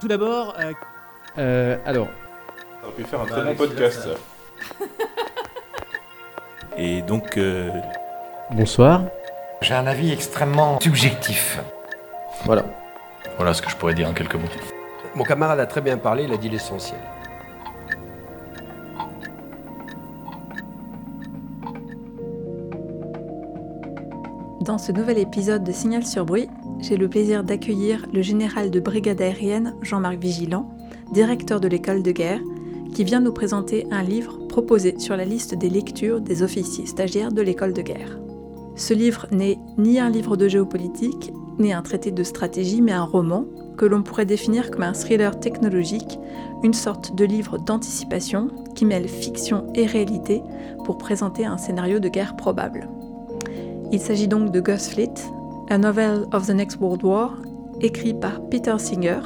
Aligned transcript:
Tout 0.00 0.08
d'abord, 0.08 0.54
euh, 0.60 0.72
Euh, 1.38 1.76
alors, 1.84 2.08
On 2.82 2.86
aurait 2.86 2.96
pu 2.96 3.04
faire 3.04 3.20
un 3.20 3.26
très 3.26 3.44
bon 3.44 3.54
podcast. 3.54 4.08
ça. 4.08 4.84
Et 6.76 7.02
donc, 7.02 7.36
euh, 7.36 7.70
bonsoir. 8.52 9.02
J'ai 9.60 9.74
un 9.74 9.86
avis 9.86 10.12
extrêmement 10.12 10.78
subjectif. 10.80 11.60
Voilà. 12.44 12.64
voilà 13.36 13.52
ce 13.54 13.62
que 13.62 13.70
je 13.70 13.76
pourrais 13.76 13.94
dire 13.94 14.08
en 14.08 14.12
quelques 14.14 14.34
mots. 14.36 14.48
Mon 15.16 15.24
camarade 15.24 15.58
a 15.58 15.66
très 15.66 15.80
bien 15.80 15.98
parlé, 15.98 16.24
il 16.24 16.32
a 16.32 16.36
dit 16.36 16.48
l'essentiel. 16.48 17.00
Dans 24.60 24.78
ce 24.78 24.92
nouvel 24.92 25.18
épisode 25.18 25.64
de 25.64 25.72
Signal 25.72 26.04
sur 26.04 26.24
bruit, 26.24 26.48
j'ai 26.80 26.96
le 26.96 27.08
plaisir 27.08 27.44
d'accueillir 27.44 28.06
le 28.12 28.22
général 28.22 28.70
de 28.70 28.80
brigade 28.80 29.20
aérienne 29.20 29.74
Jean-Marc 29.82 30.18
Vigilant, 30.18 30.70
directeur 31.12 31.60
de 31.60 31.68
l'école 31.68 32.02
de 32.02 32.12
guerre, 32.12 32.40
qui 32.94 33.04
vient 33.04 33.20
nous 33.20 33.32
présenter 33.32 33.86
un 33.90 34.02
livre 34.02 34.38
proposé 34.48 34.98
sur 34.98 35.16
la 35.16 35.24
liste 35.24 35.54
des 35.54 35.70
lectures 35.70 36.20
des 36.20 36.42
officiers 36.42 36.86
stagiaires 36.86 37.32
de 37.32 37.42
l'école 37.42 37.72
de 37.72 37.82
guerre. 37.82 38.18
Ce 38.76 38.94
livre 38.94 39.26
n'est 39.32 39.58
ni 39.76 39.98
un 39.98 40.08
livre 40.08 40.36
de 40.36 40.48
géopolitique, 40.48 41.32
ni 41.58 41.72
un 41.72 41.82
traité 41.82 42.12
de 42.12 42.22
stratégie, 42.22 42.80
mais 42.80 42.92
un 42.92 43.04
roman 43.04 43.44
que 43.76 43.86
l'on 43.86 44.02
pourrait 44.02 44.26
définir 44.26 44.70
comme 44.70 44.82
un 44.82 44.92
thriller 44.92 45.38
technologique, 45.38 46.18
une 46.62 46.74
sorte 46.74 47.14
de 47.14 47.24
livre 47.24 47.58
d'anticipation 47.58 48.48
qui 48.74 48.84
mêle 48.84 49.08
fiction 49.08 49.66
et 49.74 49.86
réalité 49.86 50.42
pour 50.84 50.98
présenter 50.98 51.44
un 51.44 51.58
scénario 51.58 51.98
de 51.98 52.08
guerre 52.08 52.36
probable. 52.36 52.88
Il 53.92 54.00
s'agit 54.00 54.28
donc 54.28 54.50
de 54.52 54.60
Ghost 54.60 54.92
Fleet, 54.92 55.14
A 55.70 55.76
Novel 55.76 56.26
of 56.32 56.46
the 56.46 56.54
Next 56.54 56.80
World 56.80 57.02
War, 57.04 57.34
écrit 57.82 58.14
par 58.14 58.40
Peter 58.48 58.74
Singer, 58.78 59.20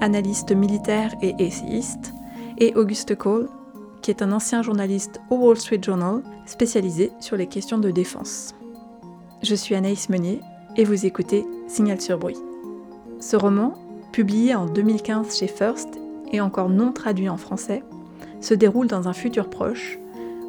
analyste 0.00 0.50
militaire 0.50 1.14
et 1.22 1.36
essayiste, 1.38 2.12
et 2.58 2.74
Auguste 2.74 3.14
Cole, 3.14 3.48
qui 4.02 4.10
est 4.10 4.20
un 4.20 4.32
ancien 4.32 4.62
journaliste 4.62 5.20
au 5.30 5.36
Wall 5.36 5.56
Street 5.56 5.78
Journal 5.80 6.22
spécialisé 6.44 7.12
sur 7.20 7.36
les 7.36 7.46
questions 7.46 7.78
de 7.78 7.92
défense. 7.92 8.56
Je 9.44 9.54
suis 9.54 9.76
Anaïs 9.76 10.08
Meunier 10.08 10.40
et 10.76 10.82
vous 10.82 11.06
écoutez 11.06 11.46
Signal 11.68 12.00
sur 12.00 12.18
bruit. 12.18 12.38
Ce 13.20 13.36
roman, 13.36 13.74
publié 14.10 14.56
en 14.56 14.66
2015 14.66 15.38
chez 15.38 15.46
First 15.46 16.00
et 16.32 16.40
encore 16.40 16.68
non 16.68 16.90
traduit 16.90 17.28
en 17.28 17.36
français, 17.36 17.84
se 18.40 18.54
déroule 18.54 18.88
dans 18.88 19.06
un 19.06 19.12
futur 19.12 19.48
proche 19.50 20.00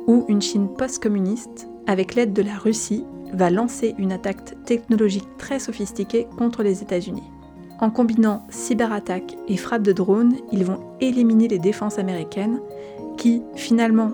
où 0.08 0.26
une 0.30 0.42
Chine 0.42 0.70
post-communiste, 0.76 1.68
avec 1.86 2.16
l'aide 2.16 2.34
de 2.34 2.42
la 2.42 2.58
Russie, 2.58 3.06
va 3.33 3.50
lancer 3.50 3.95
une 3.97 4.11
attaque 4.11 4.64
technologique 4.66 5.28
très 5.38 5.59
sophistiquée 5.59 6.28
contre 6.38 6.64
les 6.64 6.81
États-Unis. 6.81 7.23
En 7.80 7.92
combinant 7.92 8.44
cyberattaques 8.50 9.38
et 9.47 9.58
frappes 9.58 9.83
de 9.83 9.92
drones, 9.92 10.36
ils 10.52 10.66
vont 10.66 10.80
éliminer 11.00 11.48
les 11.48 11.59
défenses 11.59 12.00
américaines 12.00 12.59
qui, 13.17 13.44
finalement, 13.55 14.11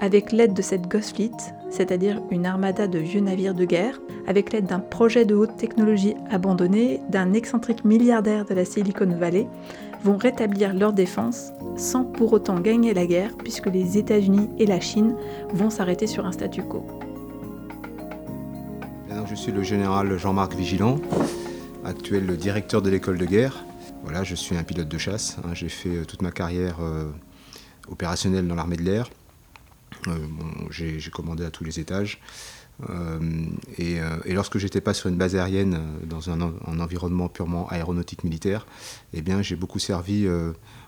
avec 0.00 0.32
l'aide 0.32 0.54
de 0.54 0.62
cette 0.62 0.88
Ghost 0.88 1.14
Fleet, 1.14 1.30
c'est-à-dire 1.70 2.20
une 2.30 2.46
armada 2.46 2.86
de 2.86 2.98
vieux 2.98 3.20
navires 3.20 3.54
de 3.54 3.64
guerre, 3.64 4.00
avec 4.26 4.52
l'aide 4.52 4.66
d'un 4.66 4.80
projet 4.80 5.24
de 5.24 5.34
haute 5.34 5.56
technologie 5.56 6.14
abandonné, 6.30 7.00
d'un 7.08 7.32
excentrique 7.32 7.84
milliardaire 7.84 8.44
de 8.44 8.54
la 8.54 8.64
Silicon 8.64 9.06
Valley, 9.18 9.46
vont 10.02 10.16
rétablir 10.16 10.74
leur 10.74 10.92
défense 10.92 11.52
sans 11.76 12.04
pour 12.04 12.32
autant 12.32 12.60
gagner 12.60 12.94
la 12.94 13.06
guerre 13.06 13.36
puisque 13.38 13.66
les 13.66 13.98
États-Unis 13.98 14.50
et 14.58 14.66
la 14.66 14.80
Chine 14.80 15.16
vont 15.52 15.70
s'arrêter 15.70 16.06
sur 16.06 16.26
un 16.26 16.32
statu 16.32 16.62
quo. 16.62 16.84
Je 19.36 19.42
suis 19.42 19.52
le 19.52 19.62
général 19.62 20.16
Jean-Marc 20.18 20.54
Vigilant, 20.54 20.98
actuel 21.84 22.36
directeur 22.36 22.82
de 22.82 22.90
l'école 22.90 23.18
de 23.18 23.26
guerre. 23.26 23.64
Voilà, 24.02 24.24
je 24.24 24.34
suis 24.34 24.56
un 24.56 24.62
pilote 24.64 24.88
de 24.88 24.98
chasse. 24.98 25.36
hein. 25.44 25.54
J'ai 25.54 25.68
fait 25.68 25.96
euh, 25.96 26.04
toute 26.04 26.22
ma 26.22 26.30
carrière 26.32 26.76
euh, 26.80 27.10
opérationnelle 27.88 28.46
dans 28.48 28.54
l'armée 28.54 28.76
de 28.76 28.82
l'air. 28.82 29.08
Euh, 30.08 30.16
J'ai 30.70 30.98
commandé 31.12 31.44
à 31.44 31.50
tous 31.50 31.64
les 31.64 31.78
étages. 31.80 32.20
Et, 33.78 33.96
et 34.26 34.32
lorsque 34.34 34.58
j'étais 34.58 34.82
pas 34.82 34.92
sur 34.92 35.08
une 35.08 35.16
base 35.16 35.34
aérienne, 35.34 35.80
dans 36.04 36.28
un, 36.28 36.42
en- 36.42 36.52
un 36.66 36.78
environnement 36.78 37.28
purement 37.30 37.66
aéronautique 37.70 38.22
militaire, 38.22 38.66
eh 39.14 39.22
bien, 39.22 39.40
j'ai 39.40 39.56
beaucoup 39.56 39.78
servi 39.78 40.28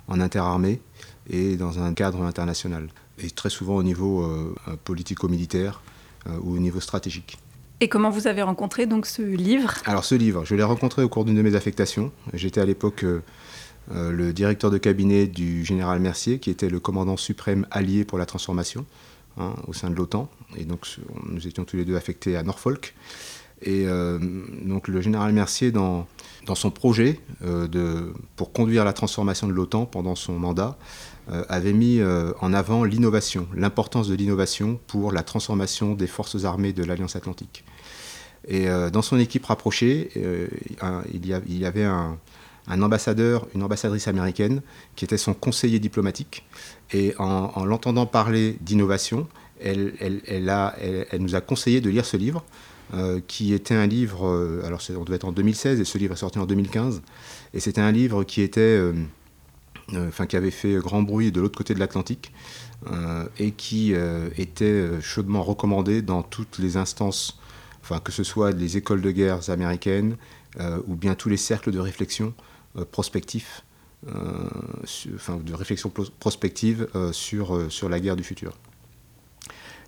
en 0.06 0.20
interarmée 0.20 0.82
et 1.31 1.56
dans 1.56 1.78
un 1.82 1.94
cadre 1.94 2.22
international. 2.25 2.88
Et 3.20 3.31
très 3.31 3.48
souvent 3.48 3.75
au 3.76 3.82
niveau 3.82 4.54
politico-militaire 4.84 5.81
ou 6.42 6.53
au 6.56 6.58
niveau 6.58 6.81
stratégique. 6.81 7.38
Et 7.80 7.88
comment 7.88 8.10
vous 8.10 8.26
avez 8.26 8.42
rencontré 8.42 8.86
donc 8.86 9.06
ce 9.06 9.22
livre? 9.22 9.74
Alors 9.84 10.04
ce 10.04 10.16
livre, 10.16 10.44
je 10.44 10.56
l'ai 10.56 10.64
rencontré 10.64 11.04
au 11.04 11.08
cours 11.08 11.24
d'une 11.24 11.36
de 11.36 11.42
mes 11.42 11.54
affectations. 11.54 12.10
J'étais 12.34 12.60
à 12.60 12.64
l'époque 12.64 13.04
euh, 13.04 13.22
euh, 13.94 14.10
le 14.10 14.32
directeur 14.32 14.72
de 14.72 14.78
cabinet 14.78 15.28
du 15.28 15.64
général 15.64 16.00
Mercier, 16.00 16.40
qui 16.40 16.50
était 16.50 16.68
le 16.68 16.80
commandant 16.80 17.16
suprême 17.16 17.68
allié 17.70 18.04
pour 18.04 18.18
la 18.18 18.26
transformation 18.26 18.84
hein, 19.38 19.54
au 19.68 19.72
sein 19.72 19.90
de 19.90 19.94
l'OTAN. 19.94 20.28
Et 20.56 20.64
donc 20.64 20.86
nous 21.30 21.46
étions 21.46 21.64
tous 21.64 21.76
les 21.76 21.84
deux 21.84 21.94
affectés 21.94 22.36
à 22.36 22.42
Norfolk. 22.42 22.96
Et 23.62 23.84
euh, 23.86 24.18
donc 24.64 24.88
le 24.88 25.00
général 25.00 25.32
Mercier, 25.32 25.70
dans, 25.70 26.08
dans 26.46 26.56
son 26.56 26.72
projet 26.72 27.20
de, 27.40 28.12
pour 28.34 28.52
conduire 28.52 28.84
la 28.84 28.92
transformation 28.92 29.46
de 29.46 29.52
l'OTAN 29.52 29.86
pendant 29.86 30.16
son 30.16 30.36
mandat, 30.36 30.76
avait 31.48 31.72
mis 31.72 32.00
euh, 32.00 32.32
en 32.40 32.52
avant 32.52 32.84
l'innovation, 32.84 33.48
l'importance 33.54 34.08
de 34.08 34.14
l'innovation 34.14 34.80
pour 34.86 35.12
la 35.12 35.22
transformation 35.22 35.94
des 35.94 36.06
forces 36.06 36.44
armées 36.44 36.72
de 36.72 36.84
l'Alliance 36.84 37.16
Atlantique. 37.16 37.64
Et 38.46 38.68
euh, 38.68 38.90
dans 38.90 39.02
son 39.02 39.18
équipe 39.18 39.44
rapprochée, 39.44 40.10
euh, 40.16 40.46
il, 41.12 41.26
y 41.26 41.64
avait 41.66 41.84
un, 41.84 42.18
ambassadeur, 42.68 43.46
une 43.54 43.62
ambassadrice 43.62 44.08
américaine 44.08 44.62
qui 44.96 45.04
était 45.04 45.18
son 45.18 45.34
conseiller 45.34 45.78
diplomatique. 45.80 46.46
Et 46.92 47.14
en, 47.18 47.52
en 47.54 47.64
l'entendant 47.64 48.06
parler 48.06 48.56
d'innovation, 48.60 49.26
elle, 49.60 50.48
a- 50.48 50.76
nous 51.18 51.34
a 51.34 51.40
conseillé 51.40 51.80
de 51.80 51.90
lire 51.90 52.06
ce 52.06 52.16
livre, 52.16 52.44
euh, 52.94 53.20
qui 53.26 53.52
était 53.52 53.74
un 53.74 53.86
livre, 53.86 54.26
euh, 54.26 54.62
alors 54.64 54.80
on 54.96 55.04
devait 55.04 55.16
être 55.16 55.26
en 55.26 55.32
2016 55.32 55.78
et 55.80 55.84
ce 55.84 55.98
livre 55.98 56.14
est 56.14 56.18
sorti 56.18 56.38
en 56.38 56.46
2015. 56.46 57.02
Et 57.52 57.60
c'était 57.60 57.82
un 57.82 57.92
livre 57.92 58.24
qui 58.24 58.40
était, 58.40 58.60
euh, 58.60 58.92
euh, 58.92 59.04
enfin 59.97 60.26
qui 60.26 60.37
avait 60.37 60.50
fait 60.50 60.75
grand 60.76 61.03
bruit 61.03 61.32
de 61.32 61.41
l'autre 61.41 61.56
côté 61.56 61.75
de 61.75 61.78
l'Atlantique 61.81 62.32
euh, 62.91 63.26
et 63.38 63.53
qui 63.53 63.94
euh, 63.94 64.28
était 64.37 64.65
euh, 64.65 65.00
chaudement 65.00 65.43
recommandé 65.43 66.03
dans 66.03 66.22
toutes 66.22 66.59
les 66.59 66.76
instances 66.76 67.38
enfin, 67.82 68.00
que 68.00 68.12
ce 68.12 68.22
soit 68.22 68.50
les 68.53 68.76
écoles 68.76 69.00
de 69.00 69.10
guerre 69.10 69.50
américaines 69.50 70.16
euh, 70.60 70.81
ou 70.87 70.94
bien 70.94 71.15
tous 71.15 71.28
les 71.28 71.37
cercles 71.37 71.71
de 71.71 71.78
réflexion 71.78 72.34
euh, 72.76 72.84
prospectifs, 72.84 73.62
euh, 74.09 74.49
enfin, 75.15 75.37
de 75.37 75.54
réflexion 75.54 75.88
pros- 75.88 76.10
prospective 76.20 76.88
euh, 76.94 77.12
sur, 77.12 77.56
euh, 77.56 77.70
sur 77.70 77.88
la 77.88 77.99
guerre 78.00 78.16
du 78.16 78.25
futur. 78.25 78.53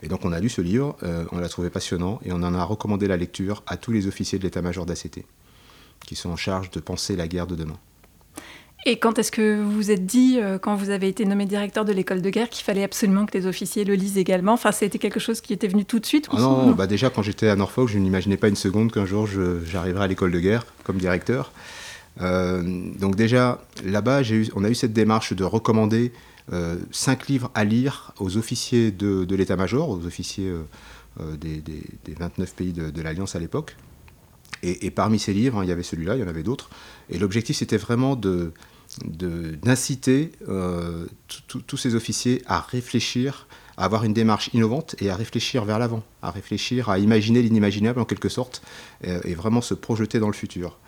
Et 0.03 0.09
donc 0.09 0.25
on 0.25 0.32
a 0.32 0.41
lu 0.41 0.49
ce 0.49 0.62
livre, 0.62 0.97
euh, 1.03 1.27
on 1.31 1.38
l'a 1.38 1.49
trouvé 1.49 1.69
passionnant 1.69 2.21
et 2.25 2.32
on 2.32 2.43
en 2.43 2.55
a 2.55 2.65
recommandé 2.65 3.06
la 3.06 3.19
lecture 3.19 3.62
à 3.67 3.77
tous 3.77 3.93
les 3.93 4.06
officiers 4.06 4.38
de 4.38 4.44
l'état-major 4.44 4.87
d'ACT 4.87 5.25
qui 6.06 6.17
sont 6.17 6.31
en 6.31 6.37
charge 6.37 6.71
de 6.71 6.81
penser 6.81 7.17
la 7.17 7.28
guerre 7.28 7.47
de 7.47 7.55
demain. 7.55 7.77
Et 8.86 8.98
quand 8.98 9.18
est-ce 9.18 9.30
que 9.30 9.60
vous 9.62 9.70
vous 9.72 9.91
êtes 9.91 10.06
dit, 10.06 10.38
euh, 10.41 10.58
quand 10.58 10.74
vous 10.74 10.88
avez 10.88 11.08
été 11.08 11.26
nommé 11.26 11.44
directeur 11.44 11.84
de 11.84 11.92
l'école 11.92 12.22
de 12.22 12.30
guerre, 12.30 12.48
qu'il 12.48 12.64
fallait 12.64 12.82
absolument 12.82 13.26
que 13.26 13.36
les 13.36 13.46
officiers 13.46 13.84
le 13.84 13.94
lisent 13.94 14.16
également? 14.16 14.54
Enfin, 14.54 14.72
c'était 14.72 14.98
quelque 14.98 15.20
chose 15.20 15.42
qui 15.42 15.52
était 15.52 15.68
venu 15.68 15.84
tout 15.84 15.98
de 15.98 16.06
suite 16.06 16.28
Ah 16.32 16.41
non, 16.41 16.70
bah 16.72 16.86
déjà 16.86 17.10
quand 17.10 17.22
j'étais 17.22 17.48
à 17.48 17.56
Norfolk, 17.56 17.88
je 17.90 17.98
n'imaginais 17.98 18.38
pas 18.38 18.48
une 18.48 18.56
seconde 18.56 18.90
qu'un 18.90 19.04
jour 19.04 19.28
j'arriverais 19.66 20.04
à 20.04 20.06
l'école 20.06 20.32
de 20.32 20.40
guerre 20.40 20.64
comme 20.84 20.96
directeur. 20.96 21.52
Euh, 22.22 22.62
donc 22.98 23.16
déjà 23.16 23.62
là-bas, 23.84 24.22
on 24.54 24.64
a 24.64 24.70
eu 24.70 24.74
cette 24.74 24.92
démarche 24.94 25.34
de 25.34 25.44
recommander 25.44 26.12
euh, 26.52 26.76
cinq 26.90 27.28
livres 27.28 27.50
à 27.54 27.64
lire 27.64 28.12
aux 28.19 28.38
officiers 28.38 28.90
de, 28.90 29.24
de 29.24 29.36
l'état-major, 29.36 29.90
aux 29.90 30.06
officiers 30.06 30.50
des, 31.38 31.56
des- 31.60 31.82
des 32.06 32.14
29 32.19 32.54
pays 32.54 32.72
de, 32.72 32.88
de 32.90 33.02
l'Alliance 33.02 33.36
à 33.36 33.40
l'époque. 33.40 33.76
Et, 34.62 34.86
et 34.86 34.90
parmi 34.90 35.19
ces 35.19 35.32
livres, 35.34 35.58
hein, 35.58 35.64
il 35.64 35.69
y 35.69 35.72
avait 35.72 35.82
celui-là, 35.82 36.16
il 36.16 36.20
y 36.20 36.24
en 36.24 36.28
avait 36.28 36.42
d'autres. 36.42 36.70
Et 37.10 37.19
l'objectif, 37.19 37.56
c'était 37.56 37.76
vraiment 37.78 38.16
de- 38.16 38.52
d'inciter 39.04 40.32
euh, 40.48 41.06
tous 41.46 41.76
ces 41.76 41.94
officiers 41.94 42.42
à 42.46 42.60
réfléchir, 42.60 43.46
à 43.76 43.84
avoir 43.84 44.04
une 44.04 44.12
démarche 44.12 44.50
innovante 44.52 44.96
et 45.00 45.10
à 45.10 45.16
réfléchir 45.16 45.64
vers 45.64 45.78
l'avant, 45.78 46.02
à 46.22 46.31
réfléchir, 46.31 46.88
à 46.88 46.98
imaginer 46.98 47.42
l'inimaginable 47.42 48.00
en 48.00 48.04
quelque 48.04 48.28
sorte, 48.28 48.62
et, 49.04 49.16
et 49.25 49.34
vraiment 49.34 49.60
se 49.60 49.75
projeter 49.75 50.19
dans 50.19 50.28
le 50.28 50.34
futur. 50.34 50.78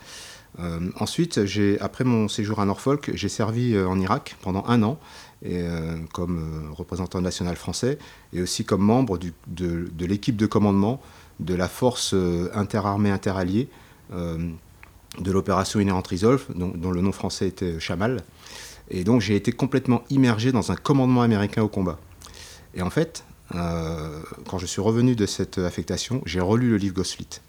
Euh, 0.58 0.90
ensuite, 0.98 1.40
après 1.80 2.04
mon 2.04 2.28
séjour 2.28 2.60
à 2.60 2.66
Norfolk, 2.66 3.10
j'ai 3.14 3.28
servi 3.28 3.74
euh, 3.74 3.88
en 3.88 3.98
Irak 3.98 4.36
pendant 4.42 4.64
un 4.66 4.82
an, 4.82 4.98
euh, 5.46 5.96
comme 6.12 6.38
euh, 6.38 6.72
représentant 6.72 7.20
national 7.20 7.56
français, 7.56 7.98
et 8.32 8.42
aussi 8.42 8.64
comme 8.64 8.82
membre 8.82 9.18
de, 9.46 9.88
l'équipe 9.98 10.36
de 10.36 10.46
commandement 10.46 11.00
de 11.40 11.54
la 11.54 11.68
force 11.68 12.12
euh, 12.14 12.50
interarmée 12.54 13.10
interalliée 13.10 13.68
euh, 14.12 14.50
de 15.18 15.30
l'opération 15.30 15.80
Inherent 15.80 16.02
Resolve, 16.10 16.44
dont, 16.54 16.90
le 16.90 17.00
nom 17.00 17.12
français 17.12 17.48
était 17.48 17.78
Chamal. 17.78 18.22
Et 18.90 19.04
donc 19.04 19.20
j'ai 19.20 19.36
été 19.36 19.52
complètement 19.52 20.02
immergé 20.10 20.52
dans 20.52 20.72
un 20.72 20.76
commandement 20.76 21.22
américain 21.22 21.62
au 21.62 21.68
combat. 21.68 21.98
Et 22.74 22.82
en 22.82 22.90
fait, 22.90 23.24
euh, 23.54 24.22
quand 24.48 24.58
je 24.58 24.66
suis 24.66 24.80
revenu 24.80 25.14
de 25.14 25.26
cette 25.26 25.58
affectation, 25.58 26.22
j'ai 26.24 26.40
relu 26.40 26.70
le 26.70 26.76
livre 26.76 26.94
Ghost 26.94 27.14
Fleet. 27.14 27.40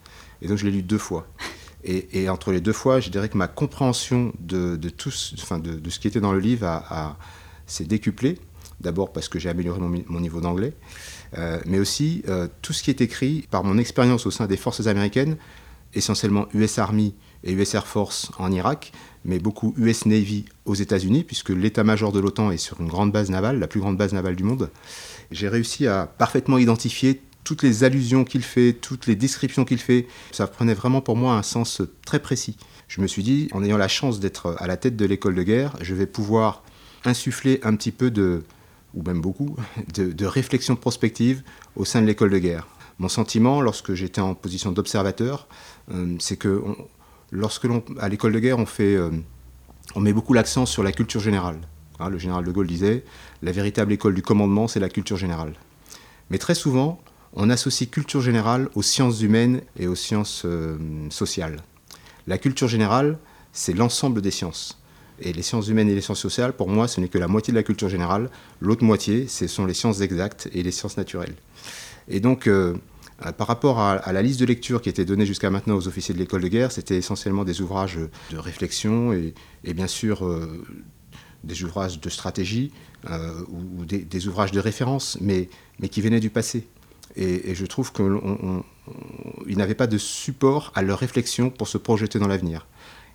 Et 0.41 0.47
donc 0.47 0.57
je 0.57 0.65
l'ai 0.65 0.71
lu 0.71 0.83
deux 0.83 0.97
fois. 0.97 1.27
Et, 1.85 2.29
entre 2.29 2.53
les 2.53 2.61
deux 2.61 2.71
fois, 2.71 3.01
je 3.01 3.09
dirais 3.09 3.27
que 3.27 3.37
ma 3.37 3.49
compréhension 3.49 4.31
de, 4.39 4.77
tout, 4.89 5.11
enfin 5.41 5.59
de, 5.59 5.89
ce 5.89 5.99
qui 5.99 6.07
était 6.07 6.21
dans 6.21 6.31
le 6.31 6.39
livre 6.39 6.81
s'est 7.67 7.83
décuplée. 7.83 8.39
D'abord 8.79 9.11
parce 9.11 9.27
que 9.27 9.37
j'ai 9.37 9.49
amélioré 9.49 9.79
mon, 9.79 10.19
niveau 10.19 10.41
d'anglais, 10.41 10.73
euh, 11.37 11.59
mais 11.65 11.79
aussi 11.79 12.23
euh, 12.27 12.47
tout 12.61 12.73
ce 12.73 12.83
qui 12.83 12.89
est 12.89 13.01
écrit 13.01 13.47
par 13.49 13.63
mon 13.63 13.77
expérience 13.77 14.25
au 14.25 14.31
sein 14.31 14.45
des 14.45 14.57
forces 14.57 14.87
américaines, 14.87 15.37
essentiellement 15.93 16.47
US 16.53 16.79
Army 16.79 17.15
et 17.43 17.53
US 17.53 17.73
Air 17.73 17.87
Force 17.87 18.31
en 18.39 18.51
Irak, 18.51 18.91
mais 19.25 19.39
beaucoup 19.39 19.73
US 19.77 20.05
Navy 20.05 20.45
aux 20.65 20.75
États-Unis, 20.75 21.23
puisque 21.23 21.49
l'état-major 21.49 22.11
de 22.11 22.19
l'OTAN 22.19 22.51
est 22.51 22.57
sur 22.57 22.79
une 22.81 22.87
grande 22.87 23.11
base 23.11 23.29
navale, 23.29 23.59
la 23.59 23.67
plus 23.67 23.79
grande 23.79 23.97
base 23.97 24.13
navale 24.13 24.35
du 24.35 24.43
monde. 24.43 24.69
J'ai 25.31 25.47
réussi 25.47 25.87
à 25.87 26.05
parfaitement 26.05 26.57
identifier 26.57 27.21
toutes 27.43 27.63
les 27.63 27.83
allusions 27.83 28.23
qu'il 28.23 28.43
fait, 28.43 28.73
toutes 28.73 29.07
les 29.07 29.15
descriptions 29.15 29.65
qu'il 29.65 29.79
fait, 29.79 30.07
ça 30.31 30.47
prenait 30.47 30.73
vraiment 30.73 31.01
pour 31.01 31.15
moi 31.15 31.35
un 31.35 31.43
sens 31.43 31.81
très 32.05 32.19
précis. 32.19 32.57
Je 32.87 33.01
me 33.01 33.07
suis 33.07 33.23
dit, 33.23 33.49
en 33.51 33.63
ayant 33.63 33.77
la 33.77 33.87
chance 33.87 34.19
d'être 34.19 34.55
à 34.59 34.67
la 34.67 34.77
tête 34.77 34.95
de 34.95 35.05
l'école 35.05 35.35
de 35.35 35.43
guerre, 35.43 35.75
je 35.81 35.93
vais 35.93 36.05
pouvoir 36.05 36.63
insuffler 37.05 37.59
un 37.63 37.75
petit 37.75 37.91
peu 37.91 38.11
de, 38.11 38.43
ou 38.93 39.03
même 39.03 39.21
beaucoup, 39.21 39.55
de, 39.93 40.25
réflexion 40.25 40.75
prospective 40.75 41.43
au 41.75 41.85
sein 41.85 42.01
de 42.01 42.07
l'école 42.07 42.29
de 42.29 42.39
guerre. 42.39 42.67
Mon 42.99 43.09
sentiment, 43.09 43.61
lorsque 43.61 43.93
j'étais 43.93 44.21
en 44.21 44.35
position 44.35 44.71
d'observateur, 44.71 45.47
euh, 45.91 46.15
c'est 46.19 46.37
que 46.37 46.63
lorsque 47.33 47.65
l'on, 47.65 47.83
à 47.99 48.07
l'école 48.07 48.31
de 48.31 48.39
guerre, 48.39 48.59
on 48.59 48.65
fait, 48.65 48.95
euh, 48.95 49.09
on 49.95 49.99
met 49.99 50.13
beaucoup 50.13 50.33
l'accent 50.33 50.65
sur 50.65 50.83
la 50.83 50.91
culture 50.91 51.19
générale. 51.19 51.57
Hein, 51.99 52.09
le 52.09 52.17
général 52.17 52.45
de 52.45 52.51
Gaulle 52.51 52.67
disait, 52.67 53.03
la 53.41 53.51
véritable 53.51 53.91
école 53.91 54.13
du 54.13 54.21
commandement, 54.21 54.67
c'est 54.67 54.79
la 54.79 54.89
culture 54.89 55.17
générale. 55.17 55.53
Mais 56.29 56.37
très 56.37 56.55
souvent, 56.55 57.01
on 57.33 57.49
associe 57.49 57.89
culture 57.89 58.21
générale 58.21 58.69
aux 58.75 58.83
sciences 58.83 59.21
humaines 59.21 59.61
et 59.77 59.87
aux 59.87 59.95
sciences 59.95 60.43
euh, 60.45 60.77
sociales. 61.09 61.57
La 62.27 62.37
culture 62.37 62.67
générale, 62.67 63.17
c'est 63.51 63.73
l'ensemble 63.73 64.21
des 64.21 64.31
sciences. 64.31 64.79
Et 65.19 65.33
les 65.33 65.41
sciences 65.41 65.67
humaines 65.67 65.89
et 65.89 65.95
les 65.95 66.01
sciences 66.01 66.19
sociales, 66.19 66.53
pour 66.53 66.69
moi, 66.69 66.87
ce 66.87 67.01
n'est 67.01 67.07
que 67.07 67.17
la 67.17 67.27
moitié 67.27 67.51
de 67.51 67.57
la 67.57 67.63
culture 67.63 67.89
générale. 67.89 68.29
L'autre 68.61 68.83
moitié, 68.83 69.27
ce 69.27 69.47
sont 69.47 69.65
les 69.65 69.73
sciences 69.73 70.01
exactes 70.01 70.49
et 70.53 70.63
les 70.63 70.71
sciences 70.71 70.97
naturelles. 70.97 71.35
Et 72.07 72.19
donc, 72.19 72.47
euh, 72.47 72.75
par 73.37 73.47
rapport 73.47 73.79
à, 73.79 74.11
la 74.11 74.21
liste 74.21 74.39
de 74.39 74.45
lecture 74.45 74.81
qui 74.81 74.89
était 74.89 75.05
donnée 75.05 75.25
jusqu'à 75.25 75.49
maintenant 75.49 75.75
aux 75.75 75.87
officiers 75.87 76.13
de 76.13 76.19
l'école 76.19 76.41
de 76.41 76.47
guerre, 76.47 76.71
c'était 76.71 76.97
essentiellement 76.97 77.43
des 77.43 77.61
ouvrages 77.61 77.99
de 78.31 78.37
réflexion 78.37 79.13
et, 79.13 79.33
bien 79.73 79.87
sûr 79.87 80.27
des 81.43 81.63
ouvrages 81.63 81.99
de 81.99 82.09
stratégie 82.09 82.71
ou, 83.07 83.85
des, 83.85 84.27
ouvrages 84.27 84.51
de 84.51 84.59
référence, 84.59 85.17
mais, 85.21 85.49
qui 85.89 86.01
venaient 86.01 86.19
du 86.19 86.29
passé. 86.29 86.67
Et, 87.15 87.53
je 87.55 87.65
trouve 87.65 87.91
qu'ils 87.93 89.57
n'avaient 89.57 89.75
pas 89.75 89.87
de 89.87 89.97
support 89.97 90.71
à 90.75 90.81
leur 90.81 90.99
réflexion 90.99 91.49
pour 91.49 91.67
se 91.67 91.77
projeter 91.77 92.19
dans 92.19 92.27
l'avenir. 92.27 92.67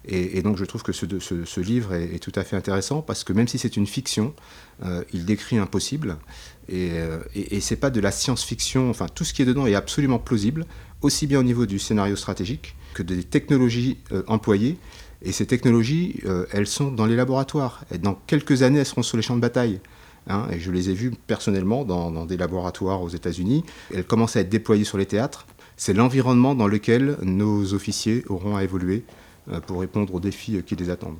Et, 0.04 0.42
donc 0.42 0.56
je 0.56 0.64
trouve 0.64 0.82
que 0.82 0.92
ce, 0.92 1.60
livre 1.60 1.92
est, 1.94 2.18
tout 2.18 2.32
à 2.34 2.44
fait 2.44 2.56
intéressant 2.56 3.02
parce 3.02 3.24
que 3.24 3.32
même 3.32 3.48
si 3.48 3.58
c'est 3.58 3.76
une 3.76 3.86
fiction, 3.86 4.32
euh, 4.84 5.04
il 5.12 5.24
décrit 5.24 5.58
un 5.58 5.66
possible. 5.66 6.16
Et, 6.68 6.92
euh, 6.92 7.18
et, 7.34 7.60
c'est 7.60 7.76
pas 7.76 7.90
de 7.90 8.00
la 8.00 8.10
science-fiction, 8.10 8.88
enfin 8.88 9.06
tout 9.12 9.24
ce 9.24 9.34
qui 9.34 9.42
est 9.42 9.44
dedans 9.44 9.66
est 9.66 9.74
absolument 9.74 10.18
plausible, 10.18 10.66
aussi 11.02 11.26
bien 11.26 11.40
au 11.40 11.42
niveau 11.42 11.66
du 11.66 11.78
scénario 11.78 12.16
stratégique 12.16 12.74
que 12.94 13.02
des 13.02 13.22
technologies 13.22 13.98
euh, 14.12 14.22
employées. 14.28 14.78
Et 15.20 15.32
ces 15.32 15.46
technologies, 15.46 16.20
elles 16.52 16.68
sont 16.68 16.92
dans 16.92 17.04
les 17.04 17.16
laboratoires. 17.16 17.84
Et 17.92 17.98
dans 17.98 18.14
quelques 18.14 18.62
années, 18.62 18.78
elles 18.78 18.86
seront 18.86 19.02
sur 19.02 19.16
les 19.16 19.22
champs 19.24 19.34
de 19.34 19.40
bataille. 19.40 19.80
Hein, 20.28 20.46
et 20.52 20.60
je 20.60 20.70
les 20.70 20.90
ai 20.90 20.94
vus 20.94 21.12
personnellement 21.26 21.84
dans, 21.84 22.26
des 22.26 22.36
laboratoires 22.36 23.02
aux 23.02 23.08
États-Unis. 23.08 23.64
Elles 23.94 24.04
commencent 24.04 24.36
à 24.36 24.40
être 24.40 24.48
déployées 24.48 24.84
sur 24.84 24.98
les 24.98 25.06
théâtres. 25.06 25.46
C'est 25.76 25.94
l'environnement 25.94 26.54
dans 26.54 26.66
lequel 26.66 27.16
nos 27.22 27.72
officiers 27.72 28.24
auront 28.28 28.56
à 28.56 28.64
évoluer 28.64 29.04
pour 29.66 29.80
répondre 29.80 30.14
aux 30.14 30.20
défis 30.20 30.62
qui 30.64 30.76
les 30.76 30.90
attendent. 30.90 31.18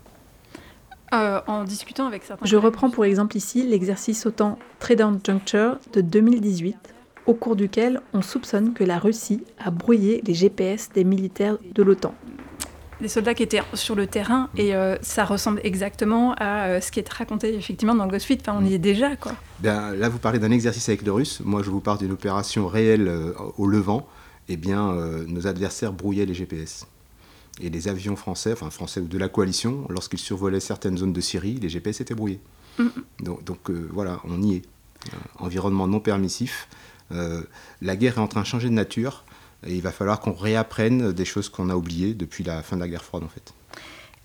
Euh, 1.15 1.41
en 1.47 1.65
discutant 1.65 2.07
avec 2.07 2.23
certains. 2.23 2.45
Je 2.45 2.57
reprends 2.57 2.91
pour 2.91 3.07
exemple 3.07 3.37
ici 3.37 3.67
l'exercice 3.67 4.27
OTAN 4.27 4.59
Tradent 4.79 5.19
Juncture 5.25 5.79
de 5.95 6.03
2018, 6.03 6.77
au 7.25 7.33
cours 7.33 7.57
duquel 7.57 8.03
on 8.13 8.21
soupçonne 8.21 8.75
que 8.75 8.85
la 8.85 8.99
Russie 8.99 9.43
a 9.59 9.71
brouillé 9.71 10.23
les 10.27 10.35
GPS 10.35 10.91
des 10.95 11.05
militaires 11.05 11.57
de 11.75 11.83
l'OTAN 11.83 12.15
des 13.01 13.09
soldats 13.09 13.35
qui 13.35 13.43
étaient 13.43 13.63
sur 13.75 13.95
le 13.95 14.07
terrain 14.07 14.49
et 14.57 14.75
euh, 14.75 14.97
ça 15.03 15.25
ressemble 15.25 15.61
exactement 15.63 16.35
à 16.35 16.67
euh, 16.67 16.81
ce 16.81 16.91
qui 16.91 17.01
est 17.01 17.09
raconté 17.09 17.55
effectivement 17.55 17.95
dans 17.95 18.07
Ghost 18.07 18.29
Enfin, 18.41 18.59
on 18.61 18.65
y 18.65 18.75
est 18.75 18.79
déjà, 18.79 19.17
quoi. 19.17 19.33
Là, 19.63 20.09
vous 20.09 20.19
parlez 20.19 20.39
d'un 20.39 20.51
exercice 20.51 20.89
avec 20.89 21.03
le 21.03 21.13
Russe. 21.13 21.41
Moi, 21.45 21.63
je 21.63 21.71
vous 21.71 21.81
parle 21.81 21.99
d'une 21.99 22.13
opération 22.13 22.67
réelle 22.67 23.09
euh, 23.09 23.33
au 23.57 23.67
Levant. 23.67 24.07
Eh 24.49 24.57
bien, 24.57 24.95
nos 25.27 25.47
adversaires 25.47 25.93
brouillaient 25.93 26.25
les 26.25 26.33
GPS. 26.33 26.87
Et 27.61 27.71
les 27.71 27.89
avions 27.89 28.17
français, 28.17 28.53
enfin 28.53 28.71
français 28.71 29.01
ou 29.01 29.09
de 29.09 29.19
la 29.19 29.29
coalition, 29.29 29.87
lorsqu'ils 29.89 30.19
survolaient 30.19 30.61
certaines 30.61 30.99
zones 30.99 31.13
de 31.13 31.21
Syrie, 31.21 31.55
les 31.55 31.69
GPS 31.69 32.01
étaient 32.01 32.15
brouillés. 32.15 32.41
Donc, 33.21 33.43
donc 33.43 33.71
voilà, 33.71 34.21
on 34.25 34.41
y 34.41 34.57
est. 34.57 34.63
environnement 35.39 35.89
non 35.89 35.99
permissif. 35.99 36.69
la 37.11 37.97
guerre 37.97 38.19
est 38.19 38.21
en 38.21 38.29
train 38.29 38.43
de 38.43 38.47
changer 38.47 38.69
de 38.69 38.75
nature. 38.75 39.25
Et 39.67 39.75
il 39.75 39.83
va 39.83 39.91
falloir 39.91 40.21
qu'on 40.21 40.33
réapprenne 40.33 41.13
des 41.13 41.25
choses 41.25 41.49
qu'on 41.49 41.69
a 41.69 41.75
oubliées 41.75 42.15
depuis 42.15 42.45
la 42.45 42.63
fin 42.63 42.77
de 42.77 42.81
la 42.81 42.89
guerre 42.89 43.05
froide, 43.05 43.25
en 43.25 43.29
fait. 43.29 43.55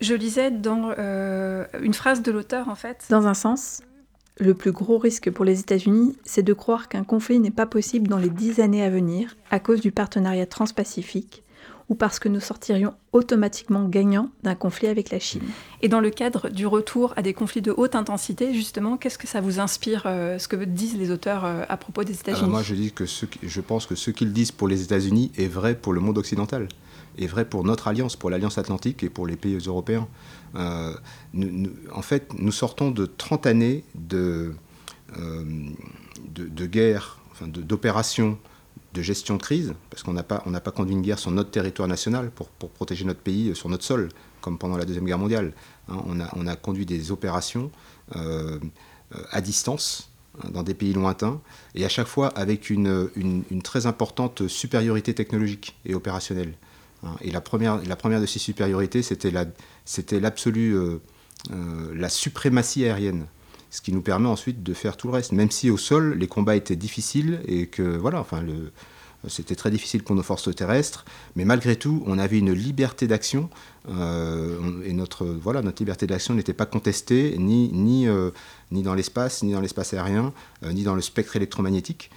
Je 0.02 0.14
lisais 0.14 0.52
dans 0.52 0.94
euh, 0.98 1.66
une 1.82 1.94
phrase 1.94 2.22
de 2.22 2.32
l'auteur, 2.32 2.70
en 2.70 2.76
fait. 2.76 3.06
Dans 3.10 3.26
un 3.26 3.34
sens, 3.34 3.82
le 4.38 4.54
plus 4.54 4.72
gros 4.72 4.98
risque 4.98 5.32
pour 5.32 5.46
les 5.46 5.60
États-Unis, 5.60 6.16
c'est 6.24 6.44
de 6.44 6.54
croire 6.54 6.88
qu'un 6.88 7.04
conflit 7.04 7.40
n'est 7.40 7.52
pas 7.52 7.66
possible 7.66 8.08
dans 8.08 8.18
les 8.18 8.30
dix 8.30 8.60
années 8.60 8.84
à 8.84 8.90
venir 8.90 9.36
à 9.50 9.60
cause 9.60 9.82
du 9.82 9.92
partenariat 9.92 10.46
transpacifique 10.46 11.44
ou 11.90 11.96
parce 11.96 12.20
que 12.20 12.30
nous 12.30 12.40
sortirions 12.40 12.94
automatiquement 13.12 13.88
gagnants 13.88 14.30
d'un 14.44 14.56
conflit 14.56 14.88
avec 14.88 15.10
la 15.10 15.20
Chine. 15.20 15.44
Et 15.82 15.88
dans 15.88 16.00
le 16.00 16.10
cadre 16.10 16.50
du 16.50 16.66
retour 16.66 17.14
à 17.16 17.22
des 17.22 17.34
conflits 17.34 17.62
de 17.62 17.74
haute 17.76 17.96
intensité, 17.96 18.54
justement, 18.54 18.98
qu'est-ce 18.98 19.18
que 19.18 19.28
ça 19.28 19.42
vous 19.42 19.60
inspire, 19.60 20.04
euh, 20.06 20.40
ce 20.40 20.48
que 20.48 20.56
disent 20.56 20.98
les 20.98 21.12
auteurs 21.12 21.46
euh, 21.46 21.64
à 21.70 21.78
propos 21.78 22.04
des 22.04 22.14
États-Unis? 22.14 22.50
Moi, 22.50 22.64
je, 22.64 22.76
dis 22.76 22.92
que 22.92 23.06
ce, 23.06 23.26
je 23.42 23.62
pense 23.62 23.86
que 23.86 23.96
ce 23.96 24.12
qu'ils 24.12 24.34
disent 24.34 24.52
pour 24.52 24.68
les 24.68 24.82
États-Unis 24.82 25.32
est 25.38 25.48
vrai 25.48 25.76
pour 25.76 25.94
le 25.94 26.00
monde 26.00 26.18
occidental, 26.18 26.68
est 27.18 27.28
vrai 27.28 27.46
pour 27.46 27.64
notre 27.64 27.88
alliance, 27.88 28.16
pour 28.16 28.30
l'Alliance 28.30 28.58
atlantique 28.58 29.04
et 29.04 29.10
pour 29.10 29.28
les 29.28 29.36
pays 29.36 29.58
européens. 29.58 30.08
Euh, 30.56 30.94
en 31.94 32.02
fait, 32.02 32.32
nous 32.38 32.52
sortons 32.52 32.92
de 32.92 33.06
30 33.06 33.46
années 33.46 33.84
de, 33.96 34.54
de, 35.18 36.48
de 36.48 36.66
guerre, 36.66 37.20
enfin 37.32 37.48
d'opérations 37.48 38.38
de 38.94 39.01
gestion 39.01 39.38
de 39.38 39.42
crise, 39.42 39.74
parce 39.90 40.04
qu'on 40.04 40.13
n'a 40.13 40.24
pas, 40.24 40.72
conduit 40.72 40.94
une 40.94 41.01
guerre 41.01 41.19
sur 41.19 41.31
notre 41.31 41.51
territoire 41.51 41.88
national 41.88 42.30
pour, 42.31 42.50
protéger 42.50 43.06
notre 43.06 43.19
pays 43.19 43.50
euh, 43.50 43.56
sur 43.56 43.69
notre 43.69 43.84
sol, 43.84 44.10
comme 44.42 44.57
pendant 44.57 44.78
la 44.78 44.86
Deuxième 44.86 45.06
Guerre 45.06 45.19
mondiale. 45.19 45.54
Hein. 45.90 45.98
on, 46.06 46.19
a, 46.19 46.30
on, 46.36 46.48
a, 46.48 46.56
conduit 46.56 46.86
des 46.86 47.12
opérations 47.12 47.72
euh, 48.15 48.60
euh, 49.15 49.24
à 49.32 49.41
distance, 49.41 50.12
hein, 50.44 50.50
dans 50.51 50.63
des 50.63 50.75
pays 50.75 50.94
lointains, 50.94 51.41
et 51.75 51.86
à 51.86 51.89
chaque 51.89 52.08
fois 52.08 52.27
avec 52.29 52.70
une, 52.70 53.10
une, 53.15 53.62
très 53.63 53.88
importante 53.88 54.48
supériorité 54.48 55.13
technologique 55.13 55.75
et 55.86 55.96
opérationnelle. 55.96 56.53
Hein. 57.03 57.15
et 57.22 57.32
la 57.32 57.41
première, 57.41 57.84
la 57.84 57.96
première 57.96 58.22
de 58.22 58.25
ces 58.25 58.39
supériorités, 58.39 59.01
c'était 59.01 59.32
l'absolue, 60.20 60.77
la 61.50 62.10
suprématie 62.10 62.86
aérienne 62.86 63.25
ce 63.74 63.82
qui 63.82 63.92
nous 63.92 64.03
permet 64.03 64.30
ensuite 64.30 64.62
de 64.62 64.74
faire 64.75 64.96
tout 64.98 65.08
le 65.08 65.13
reste. 65.13 65.32
Même 65.32 65.50
si 65.50 65.72
au 65.72 65.77
sol, 65.77 66.13
les 66.13 66.27
combats 66.27 66.56
étaient 66.56 66.75
difficiles 66.75 67.42
et 67.48 67.65
que 67.65 67.82
voilà, 67.82 68.20
enfin, 68.20 68.44
c'était 69.27 69.56
très 69.56 69.72
difficile 69.72 70.03
pour 70.03 70.15
nos 70.15 70.22
forces 70.22 70.53
terrestres, 70.56 71.06
mais 71.36 71.44
malgré 71.44 71.75
tout, 71.75 72.03
on 72.06 72.20
avait 72.20 72.38
une 72.38 72.53
liberté 72.53 73.08
d'action 73.08 73.50
euh, 73.89 74.60
et 74.86 74.94
notre 74.94 75.25
liberté 75.80 76.06
d'action 76.06 76.36
n'était 76.36 76.53
pas 76.53 76.68
contestée 76.68 77.36
ni 77.39 78.08
euh, 78.08 78.30
dans 78.70 78.94
l'espace, 78.94 79.42
ni 79.42 79.53
dans 79.53 79.62
l'espace 79.62 79.96
aérien, 79.96 80.34
euh, 80.62 80.72
ni 80.72 80.84
dans 80.84 80.94
le 80.94 81.01
spectre 81.01 81.36
électromagnétique. 81.36 82.12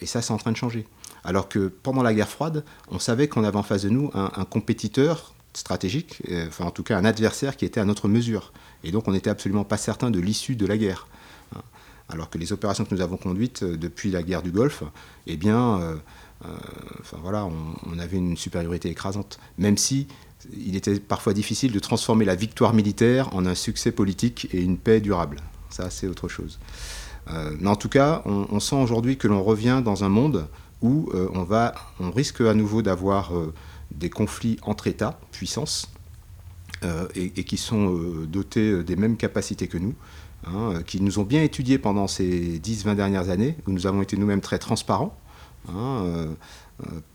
et 0.00 0.06
ça, 0.06 0.20
c'est 0.20 0.32
en 0.34 0.38
train 0.38 0.52
de 0.52 0.58
changer. 0.58 0.86
Alors 1.24 1.48
que 1.48 1.68
pendant 1.68 2.02
la 2.02 2.12
guerre 2.12 2.28
froide, 2.28 2.64
on 2.90 2.98
savait 2.98 3.28
qu'on 3.28 3.44
avait 3.44 3.56
en 3.56 3.62
face 3.62 3.82
de 3.82 3.88
nous 3.88 4.10
un 4.12 4.44
compétiteur 4.44 5.35
stratégique, 5.56 6.22
enfin 6.46 6.66
en 6.66 6.70
tout 6.70 6.82
cas 6.82 6.98
un 6.98 7.04
adversaire 7.04 7.56
qui 7.56 7.64
était 7.64 7.80
à 7.80 7.84
notre 7.84 8.08
mesure. 8.08 8.52
Et 8.84 8.92
donc 8.92 9.08
on 9.08 9.12
n'était 9.12 9.30
absolument 9.30 9.64
pas 9.64 9.76
certain 9.76 10.10
de 10.10 10.20
l'issue 10.20 10.54
de 10.54 10.66
la 10.66 10.76
guerre. 10.76 11.08
Hein. 11.54 11.62
Alors 12.08 12.30
que 12.30 12.38
les 12.38 12.52
opérations 12.52 12.84
que 12.84 12.94
nous 12.94 13.00
avons 13.00 13.16
conduites 13.16 13.62
euh, 13.62 13.76
depuis 13.76 14.10
la 14.10 14.22
guerre 14.22 14.42
du 14.42 14.52
Golfe, 14.52 14.84
eh 15.26 15.36
bien, 15.36 15.80
euh, 15.80 15.96
euh, 16.44 16.48
enfin, 17.00 17.18
voilà, 17.22 17.46
on, 17.46 17.98
avait 17.98 18.16
une 18.16 18.36
supériorité 18.36 18.88
écrasante. 18.88 19.38
Même 19.58 19.76
si 19.76 20.06
il 20.56 20.76
était 20.76 21.00
parfois 21.00 21.32
difficile 21.32 21.72
de 21.72 21.78
transformer 21.80 22.24
la 22.24 22.36
victoire 22.36 22.74
militaire 22.74 23.34
en 23.34 23.46
un 23.46 23.54
succès 23.54 23.90
politique 23.90 24.48
et 24.52 24.60
une 24.60 24.78
paix 24.78 25.00
durable. 25.00 25.38
Ça, 25.70 25.90
c'est 25.90 26.06
autre 26.06 26.28
chose. 26.28 26.60
mais 27.58 27.68
en 27.68 27.74
tout 27.74 27.88
cas, 27.88 28.22
on, 28.26 28.60
sent 28.60 28.76
aujourd'hui 28.76 29.16
que 29.16 29.26
l'on 29.26 29.42
revient 29.42 29.82
dans 29.84 30.04
un 30.04 30.08
monde 30.08 30.46
où 30.82 31.10
on, 31.12 31.42
va, 31.42 31.74
on 31.98 32.12
risque 32.12 32.42
à 32.42 32.54
nouveau 32.54 32.82
d'avoir 32.82 33.32
des 33.90 34.10
conflits 34.10 34.58
entre 34.62 34.86
États, 34.86 35.20
puissances, 35.32 35.88
euh, 36.84 37.08
et, 37.14 37.30
qui 37.30 37.56
sont 37.56 37.94
euh, 37.94 38.26
dotés 38.26 38.70
euh, 38.70 38.84
des 38.84 38.96
mêmes 38.96 39.16
capacités 39.16 39.66
que 39.66 39.78
nous, 39.78 39.94
hein, 40.46 40.82
qui 40.86 41.00
nous 41.00 41.18
ont 41.18 41.22
bien 41.22 41.42
étudiés 41.42 41.78
pendant 41.78 42.06
ces 42.06 42.58
10-20 42.58 42.96
dernières 42.96 43.30
années, 43.30 43.56
où 43.66 43.72
nous 43.72 43.86
avons 43.86 44.02
été 44.02 44.18
nous-mêmes 44.18 44.42
très 44.42 44.58
transparents. 44.58 45.18
hein, 45.70 46.28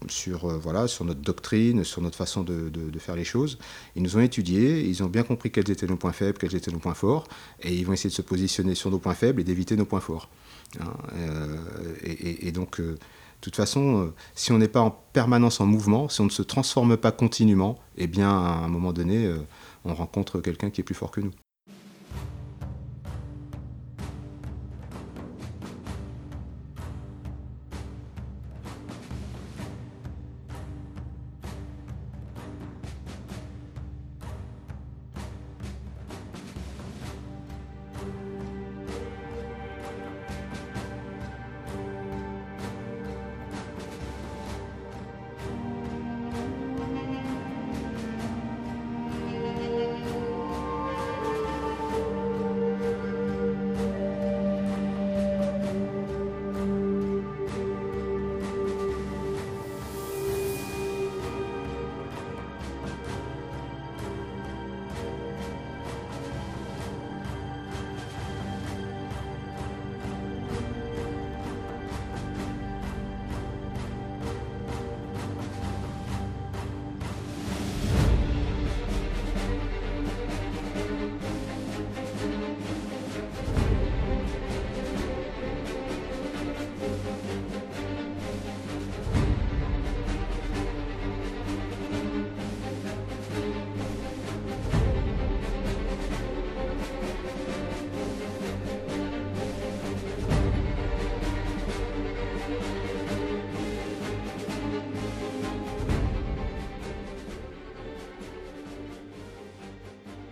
sur, 0.09 0.47
voilà, 0.57 0.87
sur 0.87 1.05
notre 1.05 1.21
doctrine, 1.21 1.83
sur 1.83 2.01
notre 2.01 2.17
façon 2.17 2.41
de, 2.41 2.71
faire 2.97 3.15
les 3.15 3.23
choses. 3.23 3.59
Ils 3.95 4.01
nous 4.01 4.17
ont 4.17 4.19
étudiés, 4.19 4.81
ils 4.81 5.03
ont 5.03 5.07
bien 5.07 5.21
compris 5.21 5.51
quels 5.51 5.69
étaient 5.69 5.85
nos 5.85 5.95
points 5.95 6.11
faibles, 6.11 6.39
quels 6.39 6.55
étaient 6.55 6.71
nos 6.71 6.79
points 6.79 6.95
forts, 6.95 7.27
et 7.61 7.71
ils 7.71 7.85
vont 7.85 7.93
essayer 7.93 8.09
de 8.09 8.15
se 8.15 8.23
positionner 8.23 8.73
sur 8.73 8.89
nos 8.89 8.97
points 8.97 9.13
faibles 9.13 9.39
et 9.39 9.43
d'éviter 9.43 9.75
nos 9.75 9.85
points 9.85 9.99
forts. 9.99 10.29
Hein, 10.79 10.91
et, 12.03 12.51
donc, 12.51 12.81
de 13.41 13.45
toute 13.45 13.55
façon, 13.55 14.13
si 14.35 14.51
on 14.51 14.59
n'est 14.59 14.67
pas 14.67 14.81
en 14.81 14.91
permanence 14.91 15.61
en 15.61 15.65
mouvement, 15.65 16.09
si 16.09 16.21
on 16.21 16.25
ne 16.25 16.29
se 16.29 16.43
transforme 16.43 16.95
pas 16.95 17.11
continuellement, 17.11 17.79
eh 17.97 18.05
bien, 18.05 18.29
à 18.29 18.63
un 18.63 18.67
moment 18.67 18.93
donné, 18.93 19.33
on 19.83 19.95
rencontre 19.95 20.41
quelqu'un 20.41 20.69
qui 20.69 20.81
est 20.81 20.83
plus 20.83 20.93
fort 20.93 21.09
que 21.09 21.21
nous. 21.21 21.31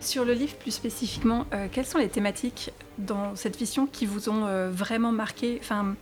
Sur 0.09 0.25
le 0.25 0.33
livre 0.33 0.55
plus 0.55 0.71
spécifiquement, 0.71 1.45
euh, 1.53 1.67
quelles 1.71 1.85
sont 1.85 1.99
les 1.99 2.09
thématiques 2.09 2.71
dans 2.97 3.35
cette 3.35 3.55
fiction 3.55 3.85
qui 3.85 4.07
vous 4.07 4.27
ont 4.27 4.47
euh, 4.47 4.71
vraiment 4.71 5.11
marqué? 5.11 5.59
Enfin, 5.61 5.95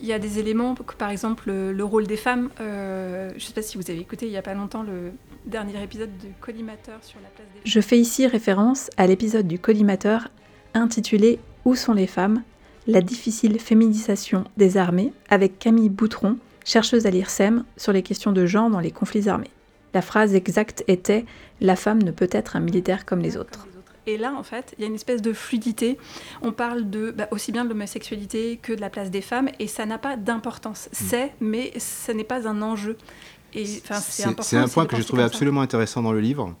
il 0.00 0.06
y 0.08 0.12
a 0.12 0.18
des 0.18 0.40
éléments, 0.40 0.74
par 0.98 1.10
exemple 1.10 1.52
le, 1.52 1.84
rôle 1.84 2.08
des 2.08 2.16
femmes. 2.16 2.50
Euh, 2.60 3.28
je 3.30 3.34
ne 3.36 3.38
sais 3.38 3.52
pas 3.52 3.62
si 3.62 3.76
vous 3.76 3.88
avez 3.92 4.00
écouté 4.00 4.26
il 4.26 4.32
n'y 4.32 4.36
a 4.36 4.42
pas 4.42 4.54
longtemps 4.54 4.82
le 4.82 5.12
dernier 5.46 5.80
épisode 5.80 6.10
de 6.18 6.30
Collimateur 6.40 6.98
sur 7.02 7.20
la 7.20 7.28
place 7.28 7.46
des 7.54 7.70
Je 7.70 7.80
fais 7.80 7.96
ici 7.96 8.26
référence 8.26 8.90
à 8.96 9.06
l'épisode 9.06 9.46
du 9.46 9.60
Collimateur 9.60 10.30
intitulé 10.74 11.38
Où 11.64 11.76
sont 11.76 11.94
les 11.94 12.08
femmes? 12.08 12.42
La 12.88 13.02
difficile 13.02 13.60
féminisation 13.60 14.46
des 14.56 14.78
armées 14.78 15.12
avec 15.30 15.60
Camille 15.60 15.90
Boutron, 15.90 16.38
chercheuse 16.64 17.06
à 17.06 17.10
l'IRSEM 17.10 17.62
sur 17.76 17.92
les 17.92 18.02
questions 18.02 18.32
de 18.32 18.46
genre 18.46 18.68
dans 18.68 18.80
les 18.80 18.90
conflits 18.90 19.28
armés. 19.28 19.52
La 19.94 20.02
phrase 20.02 20.34
exacte 20.34 20.84
était 20.88 21.24
La 21.60 21.76
femme 21.76 22.02
ne 22.02 22.10
peut 22.10 22.28
être 22.30 22.56
un 22.56 22.60
militaire 22.60 23.06
comme 23.06 23.20
les 23.20 23.36
autres. 23.36 23.66
Et 24.06 24.18
là, 24.18 24.34
en 24.36 24.42
fait, 24.42 24.74
il 24.76 24.82
y 24.82 24.84
a 24.84 24.88
une 24.88 24.96
espèce 24.96 25.22
de 25.22 25.32
fluidité. 25.32 25.96
On 26.42 26.52
parle 26.52 26.90
de 26.90 27.10
bah, 27.10 27.26
aussi 27.30 27.52
bien 27.52 27.64
de 27.64 27.70
l'homosexualité 27.70 28.58
que 28.60 28.74
de 28.74 28.80
la 28.80 28.90
place 28.90 29.10
des 29.10 29.22
femmes, 29.22 29.48
et 29.58 29.66
ça 29.66 29.86
n'a 29.86 29.96
pas 29.96 30.16
d'importance. 30.16 30.88
Mm. 30.88 30.90
C'est, 30.92 31.32
mais 31.40 31.72
ce 31.78 32.12
n'est 32.12 32.24
pas 32.24 32.46
un 32.46 32.60
enjeu. 32.60 32.98
C'est 33.54 34.56
un 34.56 34.68
point 34.68 34.84
que 34.86 34.96
j'ai 34.96 35.04
trouvé 35.04 35.22
absolument 35.22 35.60
intéressant 35.60 36.02
dans 36.02 36.12
le 36.12 36.20
livre. 36.20 36.54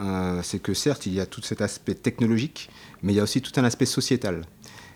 Euh, 0.00 0.40
c'est 0.42 0.60
que 0.60 0.72
certes, 0.72 1.04
il 1.06 1.12
y 1.12 1.20
a 1.20 1.26
tout 1.26 1.42
cet 1.42 1.60
aspect 1.60 1.94
technologique, 1.94 2.70
mais 3.02 3.12
il 3.12 3.16
y 3.16 3.20
a 3.20 3.22
aussi 3.22 3.42
tout 3.42 3.52
un 3.60 3.64
aspect 3.64 3.84
sociétal. 3.84 4.42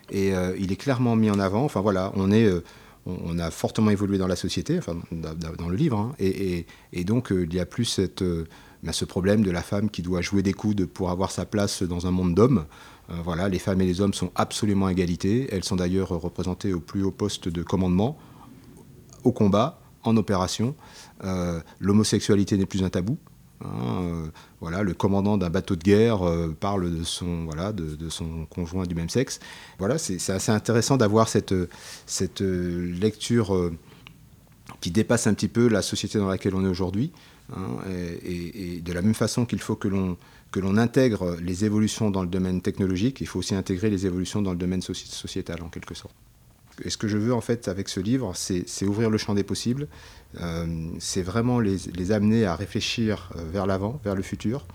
Et 0.09 0.33
euh, 0.33 0.55
il 0.59 0.71
est 0.71 0.75
clairement 0.75 1.15
mis 1.15 1.29
en 1.29 1.39
avant. 1.39 1.63
Enfin 1.63 1.81
voilà, 1.81 2.11
on 2.15 2.31
est. 2.31 2.45
Euh, 2.45 2.63
on, 3.05 3.37
a 3.39 3.51
fortement 3.51 3.91
évolué 3.91 4.17
dans 4.17 4.27
la 4.27 4.35
société, 4.35 4.77
enfin 4.77 4.97
dans 5.11 5.69
le 5.69 5.75
livre, 5.75 5.97
hein, 5.97 6.15
et, 6.19 6.65
donc 7.03 7.31
euh, 7.31 7.45
il 7.45 7.53
y 7.53 7.59
a 7.59 7.65
plus 7.65 7.99
euh, 7.99 8.45
bah, 8.81 8.93
ce 8.93 9.05
problème 9.05 9.43
de 9.43 9.51
la 9.51 9.61
femme 9.61 9.89
qui 9.89 10.01
doit 10.01 10.21
jouer 10.21 10.41
des 10.41 10.53
coudes 10.53 10.85
pour 10.85 11.09
avoir 11.09 11.31
sa 11.31 11.45
place 11.45 11.83
dans 11.83 12.07
un 12.07 12.11
monde 12.11 12.33
d'hommes. 12.33 12.65
Euh, 13.09 13.15
voilà, 13.23 13.49
les 13.49 13.59
femmes 13.59 13.81
et 13.81 13.85
les 13.85 13.99
hommes 13.99 14.13
sont 14.13 14.31
absolument 14.35 14.85
à 14.85 14.91
égalité. 14.91 15.47
Elles 15.51 15.63
sont 15.63 15.75
d'ailleurs 15.75 16.09
représentées 16.09 16.73
au 16.73 16.79
plus 16.79 17.03
haut 17.03 17.11
poste 17.11 17.49
de 17.49 17.61
commandement, 17.61 18.17
au 19.23 19.31
combat, 19.31 19.81
en 20.03 20.15
opération. 20.17 20.75
L'homosexualité 21.79 22.57
n'est 22.57 22.65
plus 22.65 22.83
un 22.83 22.89
tabou. 22.89 23.17
Hein, 23.61 24.01
euh, 24.01 24.27
voilà, 24.59 24.83
le 24.83 24.93
commandant 24.93 25.37
d'un 25.37 25.49
bateau 25.49 25.75
de 25.75 25.83
guerre 25.83 26.27
euh, 26.27 26.55
parle 26.59 26.95
de 26.95 27.03
son, 27.03 27.45
voilà, 27.45 27.71
de, 27.71 28.09
son 28.09 28.45
conjoint 28.45 28.85
du 28.85 28.95
même 28.95 29.09
sexe. 29.09 29.39
Voilà, 29.79 29.97
c'est 29.97 30.17
assez 30.31 30.51
intéressant 30.51 30.97
d'avoir 30.97 31.27
cette, 31.29 31.55
cette 32.05 32.41
euh, 32.41 32.93
lecture 32.99 33.71
qui 34.81 34.91
dépasse 34.91 35.27
un 35.27 35.33
petit 35.33 35.47
peu 35.47 35.67
la 35.67 35.81
société 35.81 36.17
dans 36.17 36.27
laquelle 36.27 36.55
on 36.55 36.65
est 36.65 36.69
aujourd'hui. 36.69 37.11
Hein, 37.55 37.79
et, 38.25 38.79
de 38.79 38.93
la 38.93 39.01
même 39.01 39.13
façon 39.13 39.45
qu'il 39.45 39.59
faut 39.59 39.75
que 39.75 39.87
l'on 39.87 40.17
que 40.51 40.59
l'on 40.59 40.77
intègre 40.77 41.35
les 41.41 41.65
évolutions 41.65 42.11
dans 42.11 42.21
le 42.21 42.27
domaine 42.27 42.61
technologique, 42.61 43.21
il 43.21 43.27
faut 43.27 43.39
aussi 43.39 43.55
intégrer 43.55 43.89
les 43.89 44.05
évolutions 44.05 44.39
dans 44.43 44.51
le 44.51 44.57
domaine 44.57 44.83
sociétal 44.83 45.63
en 45.63 45.69
quelque 45.69 45.95
sorte. 45.95 46.13
Et 46.83 46.89
ce 46.89 46.97
que 46.97 47.07
je 47.07 47.17
veux 47.17 47.33
en 47.33 47.41
fait 47.41 47.67
avec 47.67 47.89
ce 47.89 47.99
livre, 47.99 48.33
c'est 48.35 48.85
ouvrir 48.85 49.09
le 49.09 49.17
champ 49.17 49.33
des 49.33 49.43
possibles, 49.43 49.87
euh, 50.41 50.89
c'est 50.99 51.21
vraiment 51.21 51.59
les, 51.59 52.11
amener 52.11 52.45
à 52.45 52.55
réfléchir 52.55 53.31
euh, 53.35 53.43
vers 53.51 53.65
l'avant, 53.65 53.99
vers 54.03 54.15
le 54.15 54.23
futur, 54.23 54.65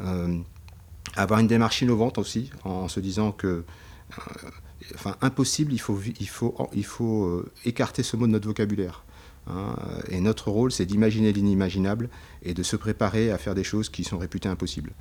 euh, 0.00 0.38
avoir 1.16 1.40
une 1.40 1.48
démarche 1.48 1.82
innovante 1.82 2.18
aussi, 2.18 2.50
en, 2.64 2.88
se 2.88 3.00
disant 3.00 3.32
que, 3.32 3.64
enfin, 4.94 5.16
impossible, 5.20 5.72
il 5.72 5.78
faut, 5.78 7.44
écarter 7.64 8.02
ce 8.02 8.16
mot 8.16 8.26
de 8.26 8.32
notre 8.32 8.46
vocabulaire. 8.46 9.04
Hein. 9.48 9.74
et 10.08 10.20
notre 10.20 10.52
rôle, 10.52 10.70
c'est 10.70 10.86
d'imaginer 10.86 11.32
l'inimaginable 11.32 12.08
et 12.44 12.54
de 12.54 12.62
se 12.62 12.76
préparer 12.76 13.32
à 13.32 13.38
faire 13.38 13.56
des 13.56 13.64
choses 13.64 13.88
qui 13.88 14.04
sont 14.04 14.16
réputées 14.16 14.48
impossibles. 14.48 14.92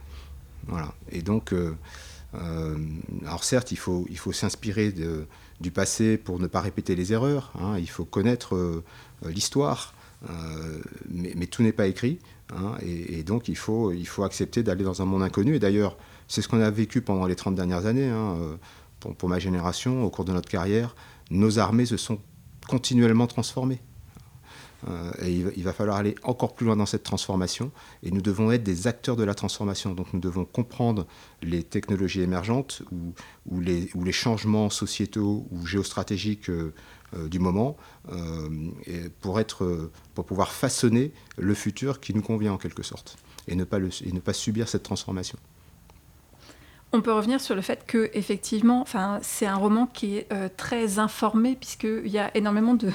Voilà. 0.68 0.96
Et 1.12 1.22
donc, 1.22 1.54
alors 2.34 3.44
certes, 3.44 3.72
il 3.72 3.78
faut, 3.78 4.08
s'inspirer 4.34 4.94
du 5.62 5.72
passé 5.72 6.18
pour 6.18 6.40
ne 6.40 6.48
pas 6.48 6.62
répéter 6.62 6.96
les 6.96 7.14
erreurs. 7.14 7.54
Hein. 7.60 7.78
il 7.78 7.90
faut 7.90 8.06
connaître 8.06 8.56
euh, 8.56 8.84
l'histoire, 9.26 9.94
euh, 10.30 10.82
mais, 11.10 11.48
tout 11.48 11.64
n'est 11.64 11.72
pas 11.72 11.88
écrit. 11.88 12.20
Hein, 12.54 12.76
et, 12.82 13.24
donc 13.24 13.48
il 13.48 13.56
faut, 13.56 13.94
accepter 14.24 14.64
d'aller 14.64 14.84
dans 14.84 15.02
un 15.02 15.06
monde 15.06 15.24
inconnu. 15.24 15.56
Et 15.56 15.60
d'ailleurs, 15.60 15.98
c'est 16.28 16.42
ce 16.42 16.48
qu'on 16.48 16.62
a 16.62 16.70
vécu 16.70 17.02
pendant 17.02 17.26
les 17.26 17.36
30 17.36 17.56
dernières 17.56 17.86
années. 17.86 18.10
Hein, 18.10 18.38
euh, 18.40 18.56
pour, 19.18 19.30
ma 19.30 19.40
génération, 19.40 20.04
au 20.04 20.10
cours 20.10 20.26
de 20.26 20.34
notre 20.34 20.50
carrière, 20.50 20.96
nos 21.32 21.60
armées 21.60 21.86
se 21.86 21.98
sont 21.98 22.20
continuellement 22.68 23.28
transformées. 23.28 23.82
Euh, 24.90 25.12
et 25.22 25.32
il 25.32 25.64
va, 25.64 25.74
falloir 25.74 25.98
aller 25.98 26.16
encore 26.24 26.56
plus 26.56 26.66
loin 26.66 26.76
dans 26.76 26.86
cette 26.86 27.04
transformation. 27.04 27.72
Et 28.04 28.12
nous 28.12 28.22
devons 28.22 28.52
être 28.52 28.64
des 28.64 28.88
acteurs 28.88 29.16
de 29.16 29.24
la 29.24 29.36
transformation. 29.36 29.94
Donc 29.94 30.14
nous 30.14 30.20
devons 30.20 30.46
comprendre 30.46 31.06
les 31.42 31.64
technologies 31.64 32.22
émergentes 32.22 32.84
ou, 33.50 33.60
les, 33.60 34.12
changements 34.12 34.70
sociétaux 34.70 35.48
ou 35.52 35.66
géostratégiques 35.66 36.50
euh, 36.50 36.74
euh, 37.16 37.28
du 37.28 37.40
moment 37.40 37.78
pour, 39.22 39.40
être, 39.40 39.92
pour 40.14 40.26
pouvoir 40.26 40.52
façonner 40.52 41.14
le 41.38 41.54
futur 41.54 42.00
qui 42.00 42.14
nous 42.14 42.22
convient 42.22 42.54
en 42.54 42.58
quelque 42.58 42.84
sorte. 42.84 43.18
Et 43.48 43.56
ne 43.56 43.64
pas, 43.64 43.80
ne 43.80 44.20
pas 44.20 44.34
subir 44.34 44.68
cette 44.68 44.84
transformation. 44.84 45.38
On 46.94 47.02
peut 47.02 47.14
revenir 47.14 47.40
sur 47.40 47.56
le 47.56 47.62
fait 47.62 47.86
que 47.86 48.10
effectivement, 48.14 48.82
enfin, 48.82 49.20
c'est 49.22 49.46
un 49.46 49.56
roman 49.56 49.88
qui 49.88 50.18
est 50.18 50.58
très 50.58 51.00
informé 51.00 51.56
puisqu'il 51.56 52.10
y 52.12 52.20
a 52.20 52.36
énormément 52.36 52.74
de, 52.74 52.92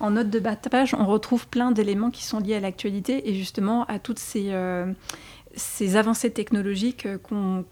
en 0.00 0.10
note 0.10 0.30
de 0.30 0.38
bas 0.38 0.54
de 0.56 0.68
page, 0.68 0.94
on 0.94 1.06
retrouve 1.06 1.46
plein 1.48 1.70
d'éléments 1.72 2.10
qui 2.10 2.24
sont 2.24 2.38
liés 2.40 2.54
à 2.54 2.60
l'actualité 2.60 3.28
et 3.30 3.34
justement 3.34 3.84
à 3.86 3.98
toutes 3.98 4.18
ces, 4.18 4.46
euh, 4.50 4.86
ces 5.56 5.96
avancées 5.96 6.30
technologiques 6.30 7.06
euh, 7.06 7.18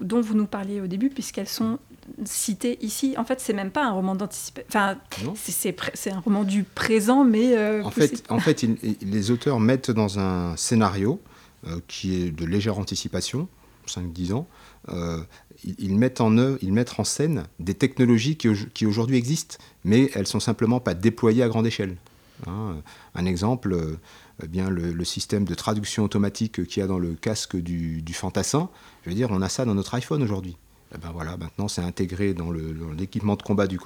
dont 0.01 0.21
vous 0.21 0.35
nous 0.35 0.47
parliez 0.47 0.81
au 0.81 0.87
début, 0.87 1.09
puisqu'elles 1.11 1.49
sont 1.49 1.79
cité 2.25 2.79
ici. 2.83 3.15
En 3.19 3.25
fait, 3.25 3.41
c'est 3.41 3.53
même 3.53 3.71
pas 3.71 3.85
un 3.85 3.91
roman 3.93 4.15
d'anticipation. 4.15 4.67
Enfin, 4.69 4.97
c'est- 5.35 6.11
un 6.13 6.21
roman 6.21 6.45
du 6.45 6.63
présent, 6.63 7.25
mais 7.25 7.57
euh, 7.57 7.83
En 7.83 7.91
fait, 7.91 8.23
en 8.29 8.39
fait 8.39 8.63
il- 8.63 8.77
il- 8.83 9.11
les 9.11 9.31
auteurs 9.33 9.59
mettent 9.61 9.91
dans 9.91 10.19
un 10.19 10.57
scénario 10.57 11.21
euh, 11.67 11.81
qui 11.89 12.15
est 12.23 12.31
de 12.31 12.45
légère 12.45 12.79
anticipation, 12.79 13.49
5-10 13.87 14.33
ans, 14.33 14.47
euh, 14.89 15.19
ils, 15.65 15.75
ils 15.79 15.97
mettent 15.97 16.21
en 16.21 16.39
œuvre, 16.39 16.59
ils 16.63 16.73
mettent 16.73 16.99
en 17.01 17.05
scène 17.05 17.45
des 17.59 17.75
technologies 17.75 18.37
qui, 18.37 18.49
qui 18.73 18.87
aujourd'hui 18.87 19.17
existent, 19.17 19.57
mais 19.85 20.11
elles 20.15 20.29
sont 20.29 20.39
simplement 20.41 20.79
pas 20.79 20.95
déployées 20.95 21.43
à 21.43 21.49
grande 21.49 21.67
échelle. 21.67 21.97
Hein, 22.47 22.77
un 23.15 23.27
exemple, 23.27 23.73
euh, 23.73 23.99
eh 24.43 24.49
bien 24.49 24.69
le, 24.69 25.05
système 25.05 25.45
de 25.45 25.55
traduction 25.55 26.05
automatique 26.05 26.67
qu'il 26.67 26.81
y 26.81 26.85
a 26.85 26.87
dans 26.87 26.99
le 26.99 27.15
casque 27.15 27.57
du, 27.57 28.03
fantassin, 28.13 28.69
je 29.05 29.11
veux 29.11 29.17
dire, 29.17 29.29
on 29.31 29.41
a 29.43 29.49
ça 29.49 29.65
dans 29.65 29.75
notre 29.75 29.95
iPhone 29.95 30.23
aujourd'hui. 30.23 30.57
Eh 30.95 30.99
ben 30.99 31.11
voilà, 31.13 31.37
maintenant 31.37 31.67
c'est 31.67 31.83
intégré 31.83 32.33
dans 32.33 32.53
l'équipement 32.97 33.35
de 33.35 33.43
combat 33.43 33.67
du, 33.67 33.79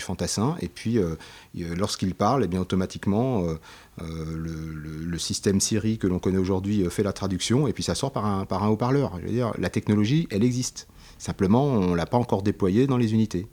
fantassin, 0.00 0.56
et 0.60 0.68
puis 0.68 0.98
euh, 0.98 1.16
il- 1.54 1.74
lorsqu'il 1.74 2.14
parle, 2.14 2.44
eh 2.44 2.48
bien 2.48 2.60
automatiquement 2.60 3.44
euh, 3.44 3.56
le, 4.00 5.18
système 5.18 5.60
Siri 5.60 5.98
que 5.98 6.06
l'on 6.06 6.18
connaît 6.18 6.38
aujourd'hui 6.38 6.84
fait 6.90 7.02
la 7.02 7.12
traduction, 7.12 7.66
et 7.66 7.72
puis 7.72 7.82
ça 7.82 7.94
sort 7.94 8.12
par 8.12 8.26
un, 8.26 8.44
par 8.44 8.62
un 8.62 8.68
haut-parleur. 8.68 9.18
La 9.58 9.70
technologie, 9.70 10.28
elle 10.30 10.44
existe. 10.44 10.88
Simplement, 11.18 11.64
on 11.64 11.90
ne 11.90 11.96
l'a 11.96 12.06
pas 12.06 12.18
encore 12.18 12.42
déployée 12.42 12.86
dans 12.86 12.98
les 12.98 13.14
unités. 13.14 13.46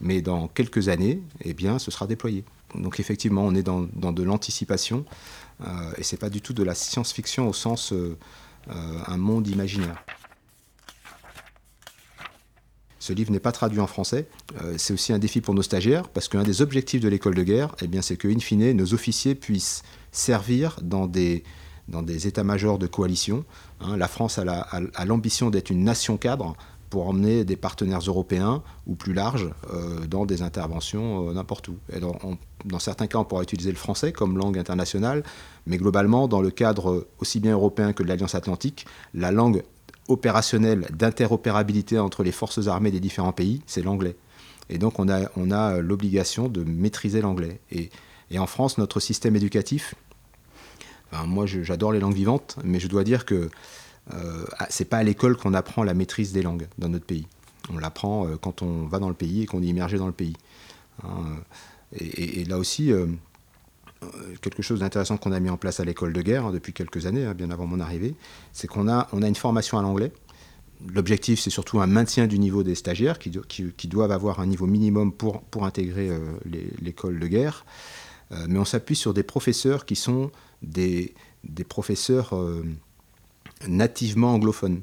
Mais 0.00 0.20
dans 0.20 0.48
quelques 0.48 0.88
années, 0.88 1.22
eh 1.42 1.54
bien, 1.54 1.78
ce 1.78 1.90
sera 1.90 2.06
déployé. 2.06 2.44
Donc 2.74 3.00
effectivement, 3.00 3.42
on 3.44 3.54
est 3.54 3.62
dans, 3.62 3.82
de 3.82 4.22
l'anticipation, 4.22 5.04
euh, 5.66 5.92
et 5.96 6.02
c'est 6.02 6.16
pas 6.16 6.30
du 6.30 6.40
tout 6.40 6.52
de 6.52 6.62
la 6.62 6.74
science-fiction 6.74 7.48
au 7.48 7.52
sens 7.52 7.92
euh, 7.92 8.16
euh, 8.68 8.98
un 9.06 9.16
monde 9.16 9.46
imaginaire. 9.48 10.02
Ce 12.98 13.12
livre 13.12 13.30
n'est 13.30 13.40
pas 13.40 13.52
traduit 13.52 13.78
en 13.78 13.86
français. 13.86 14.26
C'est 14.78 14.92
aussi 14.92 15.12
un 15.12 15.20
défi 15.20 15.40
pour 15.40 15.54
nos 15.54 15.62
stagiaires, 15.62 16.08
parce 16.08 16.26
qu'un 16.26 16.42
des 16.42 16.60
objectifs 16.60 17.00
de 17.00 17.08
l'école 17.08 17.36
de 17.36 17.44
guerre, 17.44 17.76
eh 17.80 17.86
bien, 17.86 18.02
c'est 18.02 18.16
que, 18.16 18.26
in 18.26 18.40
fine, 18.40 18.72
nos 18.72 18.94
officiers 18.94 19.36
puissent 19.36 19.84
servir 20.10 20.80
dans 20.82 21.06
des, 21.06 21.44
dans 21.86 22.02
des 22.02 22.26
états-majors 22.26 22.78
de 22.78 22.88
coalition. 22.88 23.44
Hein, 23.80 23.96
la 23.96 24.08
France 24.08 24.38
a 24.38 25.04
l'ambition 25.04 25.50
d'être 25.50 25.70
une 25.70 25.84
nation 25.84 26.16
cadre 26.16 26.56
pour 26.90 27.08
emmener 27.08 27.44
des 27.44 27.56
partenaires 27.56 28.00
européens 28.00 28.62
ou 28.86 28.94
plus 28.94 29.12
larges 29.12 29.50
euh, 29.72 30.06
dans 30.06 30.26
des 30.26 30.42
interventions 30.42 31.28
euh, 31.28 31.32
n'importe 31.32 31.68
où. 31.68 31.76
Dans, 32.64 32.78
certains 32.78 33.06
cas, 33.06 33.18
on 33.18 33.24
pourra 33.24 33.42
utiliser 33.42 33.70
le 33.70 33.76
français 33.76 34.12
comme 34.12 34.38
langue 34.38 34.58
internationale, 34.58 35.22
mais 35.66 35.76
globalement, 35.76 36.28
dans 36.28 36.40
le 36.40 36.50
cadre 36.50 37.06
aussi 37.18 37.40
bien 37.40 37.52
européen 37.52 37.92
que 37.92 38.02
de 38.02 38.08
l'Alliance 38.08 38.34
Atlantique, 38.34 38.86
la 39.14 39.30
langue 39.30 39.62
opérationnelle 40.08 40.86
d'interopérabilité 40.92 41.98
entre 41.98 42.22
les 42.22 42.32
forces 42.32 42.66
armées 42.68 42.90
des 42.90 43.00
différents 43.00 43.32
pays, 43.32 43.62
c'est 43.66 43.82
l'anglais. 43.82 44.16
Et 44.68 44.78
donc 44.78 44.98
on 44.98 45.08
a, 45.08 45.30
on 45.36 45.50
a 45.50 45.78
l'obligation 45.78 46.48
de 46.48 46.64
maîtriser 46.64 47.20
l'anglais. 47.20 47.60
Et, 47.70 47.90
en 48.36 48.46
France, 48.46 48.78
notre 48.78 48.98
système 48.98 49.36
éducatif, 49.36 49.94
moi 51.26 51.46
j'adore 51.46 51.92
les 51.92 52.00
langues 52.00 52.14
vivantes, 52.16 52.56
mais 52.64 52.80
je 52.80 52.88
dois 52.88 53.04
dire 53.04 53.24
que 53.24 53.48
c'est 54.70 54.84
pas 54.88 54.98
à 54.98 55.02
l'école 55.02 55.36
qu'on 55.36 55.54
apprend 55.54 55.82
la 55.82 55.94
maîtrise 55.94 56.32
des 56.32 56.42
langues 56.42 56.68
dans 56.78 56.88
notre 56.88 57.06
pays. 57.06 57.26
On 57.72 57.78
l'apprend 57.78 58.26
euh, 58.26 58.36
quand 58.36 58.62
on 58.62 58.86
va 58.86 58.98
dans 58.98 59.08
le 59.08 59.14
pays 59.14 59.42
et 59.42 59.46
qu'on 59.46 59.62
est 59.62 59.66
immergé 59.66 59.98
dans 59.98 60.06
le 60.06 60.12
pays. 60.12 60.36
Hein, 61.02 61.08
euh, 61.94 61.98
et, 61.98 62.44
là 62.44 62.58
aussi, 62.58 62.92
euh, 62.92 63.06
euh, 64.02 64.06
quelque 64.40 64.62
chose 64.62 64.80
d'intéressant 64.80 65.16
qu'on 65.16 65.32
a 65.32 65.40
mis 65.40 65.50
en 65.50 65.56
place 65.56 65.80
à 65.80 65.84
l'école 65.84 66.12
de 66.12 66.22
guerre 66.22 66.46
hein, 66.46 66.52
depuis 66.52 66.72
quelques 66.72 67.06
années, 67.06 67.24
hein, 67.24 67.34
bien 67.34 67.50
avant 67.50 67.66
mon 67.66 67.80
arrivée, 67.80 68.14
c'est 68.52 68.66
qu'on 68.66 68.88
a, 68.88 69.08
on 69.12 69.22
a 69.22 69.28
une 69.28 69.34
formation 69.34 69.78
à 69.78 69.82
l'anglais. 69.82 70.12
L'objectif, 70.92 71.40
c'est 71.40 71.50
surtout 71.50 71.80
un 71.80 71.86
maintien 71.86 72.26
du 72.26 72.38
niveau 72.38 72.62
des 72.62 72.74
stagiaires 72.74 73.18
qui, 73.18 73.30
qui- 73.48 73.88
doivent 73.88 74.12
avoir 74.12 74.40
un 74.40 74.46
niveau 74.46 74.66
minimum 74.66 75.10
pour, 75.10 75.42
pour 75.42 75.64
intégrer 75.64 76.10
euh, 76.10 76.18
l'école 76.82 77.18
de 77.18 77.26
guerre. 77.26 77.64
Euh, 78.32 78.46
mais 78.48 78.58
on 78.58 78.64
s'appuie 78.64 78.96
sur 78.96 79.14
des 79.14 79.22
professeurs 79.22 79.86
qui 79.86 79.96
sont 79.96 80.30
des, 80.62 81.14
des 81.44 81.64
professeurs 81.64 82.34
euh, 82.34 82.62
nativement 83.66 84.34
anglophones. 84.34 84.82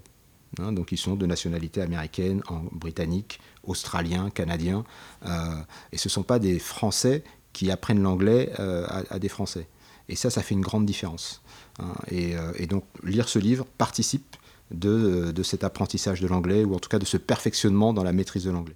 Hein, 0.60 0.72
donc 0.72 0.92
ils 0.92 0.98
sont 0.98 1.16
de 1.16 1.26
nationalité 1.26 1.82
américaine, 1.82 2.44
britannique, 2.72 3.40
australien, 3.64 4.30
canadien. 4.30 4.84
euh, 5.26 5.56
et 5.92 5.98
ce 5.98 6.08
ne 6.08 6.12
sont 6.12 6.24
pas 6.24 6.40
des 6.40 6.60
Français 6.60 7.24
qui 7.54 7.72
apprennent 7.72 8.02
l'anglais 8.02 8.52
euh, 8.60 8.86
à, 9.10 9.20
des 9.20 9.30
Français. 9.30 9.68
Et 10.10 10.16
ça, 10.16 10.30
ça 10.30 10.42
fait 10.44 10.54
une 10.54 10.62
grande 10.62 10.86
différence. 10.86 11.42
hein. 11.80 11.94
et, 12.12 12.36
euh, 12.36 12.52
et 12.58 12.68
donc 12.68 12.84
lire 13.04 13.30
ce 13.30 13.40
livre 13.40 13.66
participe 13.78 14.36
de 14.72 15.44
cet 15.44 15.64
apprentissage 15.64 16.20
de 16.20 16.28
l'anglais, 16.28 16.64
ou 16.64 16.74
en 16.74 16.80
tout 16.80 16.90
cas 16.90 16.98
de 16.98 17.06
ce 17.06 17.18
perfectionnement 17.18 17.94
dans 17.94 18.04
la 18.04 18.12
maîtrise 18.12 18.44
de 18.46 18.52
l'anglais. 18.52 18.76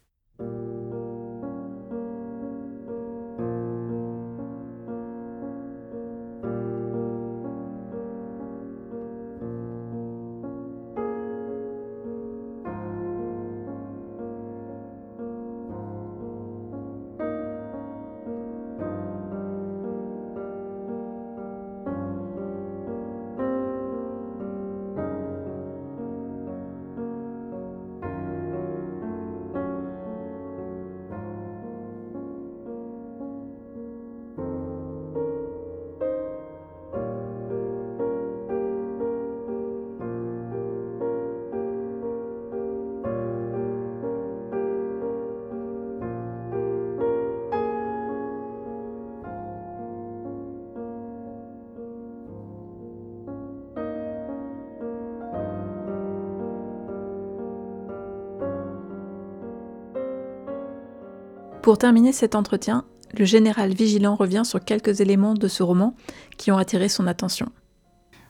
Pour 61.67 61.77
terminer 61.77 62.13
cet 62.13 62.33
entretien, 62.33 62.85
le 63.19 63.25
général 63.25 63.73
Vigilant 63.73 64.15
revient 64.15 64.43
sur 64.45 64.63
quelques 64.63 65.01
éléments 65.01 65.33
de 65.33 65.49
ce 65.49 65.63
roman 65.63 65.97
qui 66.37 66.49
ont 66.49 66.57
attiré 66.57 66.87
son 66.87 67.07
attention. 67.07 67.51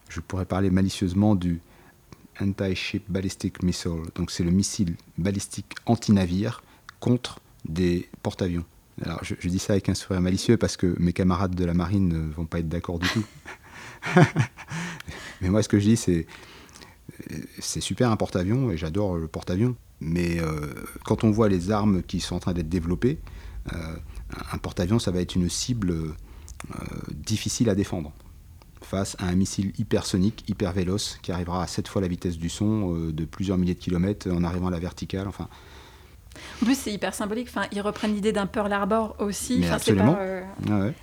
Je 0.09 0.21
pourrais 0.21 0.45
parler 0.45 0.71
malicieusement 0.71 1.35
du 1.35 1.61
Anti-Ship 2.41 3.03
Ballistic 3.07 3.61
Missile. 3.61 4.01
Donc 4.15 4.31
c'est 4.31 4.43
le 4.43 4.49
missile 4.49 4.95
balistique 5.19 5.75
anti-navire 5.85 6.63
contre 6.99 7.39
des 7.63 8.09
porte-avions. 8.23 8.65
Alors 9.05 9.23
je, 9.23 9.35
je 9.37 9.49
dis 9.49 9.59
ça 9.59 9.73
avec 9.73 9.87
un 9.87 9.93
sourire 9.93 10.21
malicieux 10.21 10.57
parce 10.57 10.75
que 10.75 10.95
mes 10.97 11.13
camarades 11.13 11.53
de 11.53 11.63
la 11.63 11.75
marine 11.75 12.07
ne 12.07 12.33
vont 12.33 12.45
pas 12.45 12.57
être 12.57 12.69
d'accord 12.69 12.97
du 12.97 13.07
tout. 13.07 13.25
Mais 15.41 15.49
moi 15.49 15.61
ce 15.61 15.69
que 15.69 15.77
je 15.77 15.85
dis 15.89 15.97
c'est 15.97 16.25
c'est 17.59 17.81
super 17.81 18.11
un 18.11 18.17
porte-avions 18.17 18.71
et 18.71 18.77
j'adore 18.77 19.17
le 19.17 19.27
porte-avions. 19.27 19.75
Mais 19.99 20.39
euh, 20.39 20.73
quand 21.03 21.23
on 21.23 21.31
voit 21.31 21.49
les 21.49 21.71
armes 21.71 22.03
qui 22.03 22.19
sont 22.19 22.35
en 22.35 22.39
train 22.39 22.53
d'être 22.53 22.69
développées, 22.69 23.19
euh, 23.73 23.95
un 24.51 24.57
porte-avions 24.57 24.99
ça 24.99 25.11
va 25.11 25.19
être 25.21 25.35
une 25.35 25.49
cible 25.49 25.91
euh, 25.91 26.13
difficile 27.13 27.69
à 27.69 27.75
défendre 27.75 28.11
face 28.81 29.15
à 29.19 29.25
un 29.27 29.35
missile 29.35 29.73
hypersonique, 29.79 30.45
hyper 30.47 30.71
véloce, 30.71 31.17
qui 31.21 31.31
arrivera 31.31 31.63
à 31.63 31.67
7 31.67 31.87
fois 31.87 32.01
la 32.01 32.07
vitesse 32.07 32.37
du 32.37 32.47
son 32.49 32.93
de 33.09 33.25
plusieurs 33.25 33.57
milliers 33.57 33.73
de 33.73 33.79
kilomètres 33.79 34.29
en 34.31 34.43
arrivant 34.43 34.67
à 34.67 34.71
la 34.71 34.79
verticale. 34.79 35.27
Enfin, 35.27 35.49
En 36.61 36.65
plus, 36.65 36.77
c'est 36.77 36.93
hyper 36.93 37.13
symbolique. 37.13 37.47
Enfin, 37.49 37.67
ils 37.73 37.81
reprennent 37.81 38.13
l'idée 38.13 38.31
d'un 38.31 38.45
Pearl 38.45 38.71
Harbor 38.71 39.15
aussi. 39.19 39.57
Mais 39.59 39.65
Enfin, 39.65 39.75
absolument. 39.75 40.13
pas, 40.13 40.21
euh, 40.21 40.43
ah 40.69 40.79
ouais. 40.79 40.93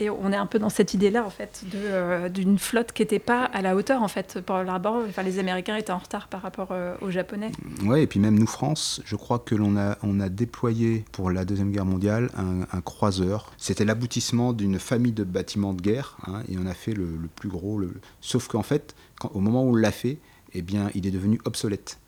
Et 0.00 0.10
on 0.10 0.32
est 0.32 0.36
un 0.36 0.46
peu 0.46 0.58
dans 0.58 0.70
cette 0.70 0.92
idée-là, 0.94 1.24
en 1.24 1.30
fait, 1.30 1.64
euh, 1.74 2.28
d'une 2.28 2.58
flotte 2.58 2.92
qui 2.92 3.02
n'était 3.02 3.20
pas 3.20 3.44
à 3.44 3.62
la 3.62 3.76
hauteur, 3.76 4.02
en 4.02 4.08
fait. 4.08 4.40
Pearl 4.44 4.68
Harbor, 4.68 5.04
enfin, 5.08 5.22
les 5.22 5.38
Américains 5.38 5.76
étaient 5.76 5.92
en 5.92 5.98
retard 5.98 6.26
par 6.26 6.42
rapport 6.42 6.68
euh, 6.72 6.96
aux 7.00 7.10
Japonais. 7.10 7.52
Ouais, 7.84 8.02
et 8.02 8.06
puis 8.08 8.18
même 8.18 8.36
nous, 8.36 8.46
France, 8.46 9.00
je 9.04 9.14
crois 9.14 9.38
que 9.38 9.54
l'on 9.54 9.76
a, 9.76 9.96
on 10.02 10.18
a 10.18 10.28
déployé 10.28 11.04
pour 11.12 11.30
la 11.30 11.44
Deuxième 11.44 11.70
Guerre 11.70 11.84
mondiale 11.84 12.30
un, 12.36 12.80
croiseur. 12.80 13.52
C'était 13.56 13.84
l'aboutissement 13.84 14.52
d'une 14.52 14.78
famille 14.78 15.12
de 15.12 15.24
bâtiments 15.24 15.74
de 15.74 15.80
guerre, 15.80 16.16
hein, 16.26 16.42
et 16.48 16.58
on 16.58 16.66
a 16.66 16.74
fait 16.74 16.92
le, 16.92 17.06
plus 17.36 17.48
gros. 17.48 17.80
Sauf 18.20 18.48
qu'en 18.48 18.62
fait, 18.62 18.94
au 19.32 19.40
moment 19.40 19.64
où 19.64 19.70
on 19.70 19.74
l'a 19.74 19.92
fait, 19.92 20.18
eh 20.54 20.62
bien, 20.62 20.90
il 20.94 21.06
est 21.06 21.10
devenu 21.10 21.40
obsolète. 21.44 21.98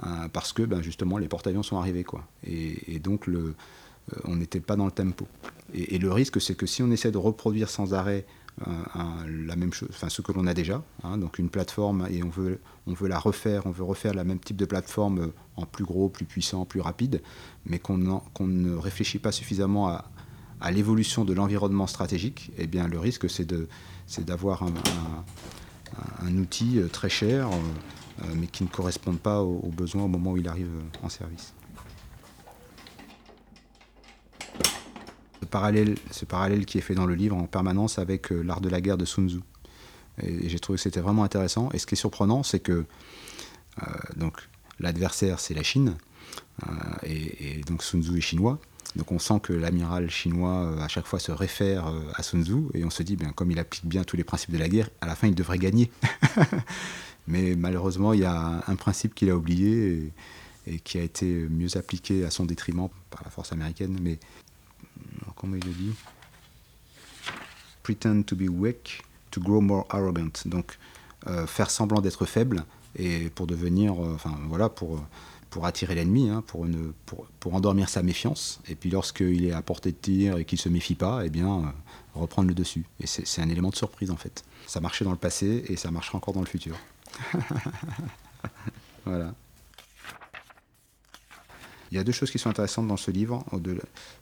hein, 0.00 0.28
parce 0.32 0.52
que 0.52 0.62
ben, 0.62 0.82
justement, 0.82 1.18
les 1.18 1.28
porte-avions 1.28 1.62
sont 1.62 1.78
arrivés. 1.78 2.04
Quoi. 2.04 2.24
Et, 2.44 2.98
donc, 2.98 3.26
le, 3.26 3.54
on 4.24 4.36
n'était 4.36 4.60
pas 4.60 4.76
dans 4.76 4.86
le 4.86 4.92
tempo. 4.92 5.26
Et, 5.74 5.98
le 5.98 6.12
risque, 6.12 6.40
c'est 6.40 6.54
que 6.54 6.66
si 6.66 6.82
on 6.82 6.90
essaie 6.90 7.10
de 7.10 7.18
reproduire 7.18 7.68
sans 7.68 7.94
arrêt 7.94 8.26
la 8.64 9.56
même 9.56 9.72
chose, 9.72 9.90
ce 10.08 10.22
que 10.22 10.32
l'on 10.32 10.46
a 10.46 10.54
déjà, 10.54 10.82
hein, 11.04 11.18
donc 11.18 11.38
une 11.38 11.50
plateforme 11.50 12.06
et 12.10 12.22
on 12.22 12.30
veut, 12.30 12.58
la 13.06 13.18
refaire, 13.18 13.66
on 13.66 13.70
veut 13.70 13.84
refaire 13.84 14.14
la 14.14 14.24
même 14.24 14.38
type 14.38 14.56
de 14.56 14.64
plateforme 14.64 15.32
en 15.56 15.66
plus 15.66 15.84
gros, 15.84 16.08
plus 16.08 16.24
puissant, 16.24 16.64
plus 16.64 16.80
rapide, 16.80 17.20
mais 17.66 17.78
qu'on 17.78 17.98
ne 17.98 18.74
réfléchit 18.74 19.18
pas 19.18 19.32
suffisamment 19.32 19.88
à, 19.88 20.70
l'évolution 20.70 21.24
de 21.24 21.34
l'environnement 21.34 21.86
stratégique, 21.86 22.50
eh 22.56 22.66
bien, 22.66 22.88
le 22.88 22.98
risque, 22.98 23.28
c'est 23.28 24.24
d'avoir 24.24 24.62
un, 26.22 26.36
outil 26.36 26.78
euh, 26.78 26.88
très 26.88 27.08
cher, 27.10 27.48
euh, 27.48 27.56
euh, 28.22 28.34
mais 28.36 28.46
qui 28.46 28.64
ne 28.64 28.68
correspond 28.68 29.14
pas 29.14 29.42
aux, 29.42 29.70
besoins 29.70 30.04
au 30.04 30.08
moment 30.08 30.32
où 30.32 30.36
il 30.38 30.48
arrive 30.48 30.70
en 31.02 31.08
service. 31.08 31.52
Parallèle, 35.46 35.96
ce 36.10 36.24
parallèle 36.24 36.66
qui 36.66 36.78
est 36.78 36.82
fait 36.82 36.94
dans 36.94 37.06
le 37.06 37.14
livre 37.14 37.36
en 37.36 37.44
permanence 37.44 37.98
avec 37.98 38.30
l'art 38.30 38.60
de 38.60 38.68
la 38.68 38.80
guerre 38.80 38.98
de 38.98 39.04
Sun 39.04 39.28
Tzu. 39.28 39.40
Et, 40.22 40.48
j'ai 40.48 40.58
trouvé 40.58 40.76
que 40.76 40.82
c'était 40.82 41.00
vraiment 41.00 41.24
intéressant. 41.24 41.68
Et 41.72 41.78
ce 41.78 41.86
qui 41.86 41.94
est 41.94 41.98
surprenant, 41.98 42.42
c'est 42.42 42.60
que 42.60 42.84
donc 44.16 44.36
l'adversaire, 44.80 45.38
c'est 45.38 45.54
la 45.54 45.62
Chine, 45.62 45.96
et, 47.02 47.58
et, 47.58 47.60
donc 47.62 47.82
Sun 47.82 48.02
Tzu 48.02 48.18
est 48.18 48.20
chinois. 48.22 48.58
Donc 48.96 49.12
on 49.12 49.18
sent 49.18 49.40
que 49.42 49.52
l'amiral 49.52 50.10
chinois 50.10 50.64
euh, 50.64 50.80
à 50.80 50.88
chaque 50.88 51.06
fois 51.06 51.18
se 51.18 51.30
réfère 51.30 51.86
euh, 51.88 52.00
à 52.14 52.22
Sun 52.22 52.44
Tzu 52.44 52.56
et 52.74 52.84
on 52.84 52.90
se 52.90 53.02
dit, 53.02 53.16
bien, 53.16 53.30
comme 53.32 53.50
il 53.50 53.58
applique 53.58 53.86
bien 53.86 54.04
tous 54.04 54.16
les 54.16 54.24
principes 54.24 54.52
de 54.52 54.58
la 54.58 54.68
guerre, 54.68 54.88
à 55.00 55.06
la 55.06 55.14
fin 55.14 55.28
il 55.28 55.34
devrait 55.34 55.58
gagner. 55.58 55.90
Mais 57.28 57.56
malheureusement, 57.56 58.12
il 58.12 58.20
y 58.20 58.24
a 58.24 58.62
un 58.66 58.76
principe 58.76 59.14
qu'il 59.14 59.30
a 59.30 59.36
oublié 59.36 60.12
et, 60.66 60.78
qui 60.80 60.98
a 60.98 61.02
été 61.02 61.26
mieux 61.26 61.76
appliqué 61.76 62.24
à 62.24 62.30
son 62.30 62.44
détriment 62.44 62.88
par 63.10 63.22
la 63.24 63.30
force 63.30 63.52
américaine. 63.52 63.98
Mais 64.00 64.18
il 65.54 65.74
dit 65.74 65.94
Pretend 67.82 68.22
to 68.22 68.34
be 68.34 68.48
weak 68.48 69.02
to 69.30 69.40
grow 69.40 69.60
more 69.60 69.86
arrogant. 69.90 70.32
Donc 70.44 70.78
euh, 71.26 71.46
faire 71.46 71.70
semblant 71.70 72.00
d'être 72.00 72.26
faible 72.26 72.64
et 72.96 73.30
pour 73.30 73.46
devenir, 73.46 73.98
enfin 73.98 74.36
voilà, 74.48 74.68
pour 74.68 75.00
pour 75.56 75.64
attirer 75.64 75.94
l'ennemi, 75.94 76.28
hein, 76.28 76.42
pour, 76.46 76.66
pour, 77.40 77.54
endormir 77.54 77.88
sa 77.88 78.02
méfiance. 78.02 78.60
Et 78.68 78.74
puis 78.74 78.90
lorsqu'il 78.90 79.46
est 79.46 79.52
à 79.52 79.62
portée 79.62 79.90
de 79.90 79.96
tir 79.96 80.36
et 80.36 80.44
qu'il 80.44 80.58
se 80.58 80.68
méfie 80.68 80.94
pas, 80.94 81.22
eh 81.24 81.30
bien, 81.30 81.48
euh, 81.48 81.62
reprendre 82.14 82.48
le 82.48 82.54
dessus. 82.54 82.84
Et 83.00 83.06
c'est 83.06 83.40
un 83.40 83.48
élément 83.48 83.70
de 83.70 83.76
surprise 83.76 84.10
en 84.10 84.16
fait. 84.16 84.44
Ça 84.66 84.80
marchait 84.80 85.06
dans 85.06 85.12
le 85.12 85.16
passé 85.16 85.64
et 85.68 85.76
ça 85.76 85.90
marchera 85.90 86.18
encore 86.18 86.34
dans 86.34 86.40
le 86.40 86.46
futur. 86.46 86.76
voilà. 89.06 89.34
Il 91.90 91.96
y 91.96 92.00
a 92.00 92.04
deux 92.04 92.12
choses 92.12 92.30
qui 92.30 92.38
sont 92.38 92.50
intéressantes 92.50 92.88
dans 92.88 92.96
ce 92.96 93.10
livre. 93.10 93.44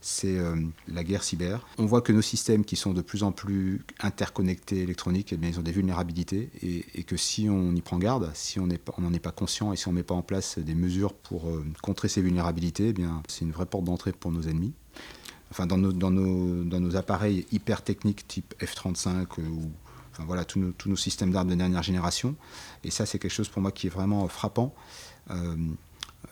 C'est 0.00 0.38
euh, 0.38 0.56
la 0.88 1.04
guerre 1.04 1.22
cyber. 1.22 1.66
On 1.78 1.86
voit 1.86 2.02
que 2.02 2.12
nos 2.12 2.22
systèmes 2.22 2.64
qui 2.64 2.76
sont 2.76 2.92
de 2.92 3.02
plus 3.02 3.22
en 3.22 3.32
plus 3.32 3.82
interconnectés 4.00 4.82
électroniques, 4.82 5.32
eh 5.32 5.36
bien, 5.36 5.50
ils 5.50 5.58
ont 5.58 5.62
des 5.62 5.72
vulnérabilités 5.72 6.50
et, 6.62 7.04
que 7.04 7.16
si 7.16 7.48
on 7.50 7.74
y 7.74 7.80
prend 7.82 7.98
garde, 7.98 8.30
si 8.34 8.58
on 8.58 8.66
n'en 8.66 9.12
est 9.12 9.18
pas 9.18 9.30
conscient 9.30 9.72
et 9.72 9.76
si 9.76 9.88
on 9.88 9.92
ne 9.92 9.96
met 9.96 10.02
pas 10.02 10.14
en 10.14 10.22
place 10.22 10.58
des 10.58 10.74
mesures 10.74 11.12
pour 11.12 11.48
euh, 11.48 11.64
contrer 11.82 12.08
ces 12.08 12.22
vulnérabilités, 12.22 12.94
eh 12.96 13.02
c'est 13.28 13.44
une 13.44 13.52
vraie 13.52 13.66
porte 13.66 13.84
d'entrée 13.84 14.12
pour 14.12 14.32
nos 14.32 14.42
ennemis. 14.42 14.72
Enfin, 15.50 15.66
dans 15.66 15.76
nos, 15.76 16.96
appareils 16.96 17.46
hyper 17.52 17.82
techniques 17.82 18.26
type 18.26 18.54
F-35 18.60 19.08
euh, 19.38 19.42
ou 19.42 19.70
enfin, 20.12 20.24
voilà, 20.26 20.44
tous, 20.44 20.58
nos, 20.58 20.72
tous 20.72 20.88
nos 20.88 20.96
systèmes 20.96 21.30
d'armes 21.30 21.48
de 21.48 21.54
dernière 21.54 21.82
génération. 21.82 22.34
Et 22.82 22.90
ça, 22.90 23.06
c'est 23.06 23.18
quelque 23.18 23.32
chose 23.32 23.48
pour 23.48 23.62
moi 23.62 23.70
qui 23.70 23.86
est 23.86 23.90
vraiment 23.90 24.26
frappant 24.28 24.74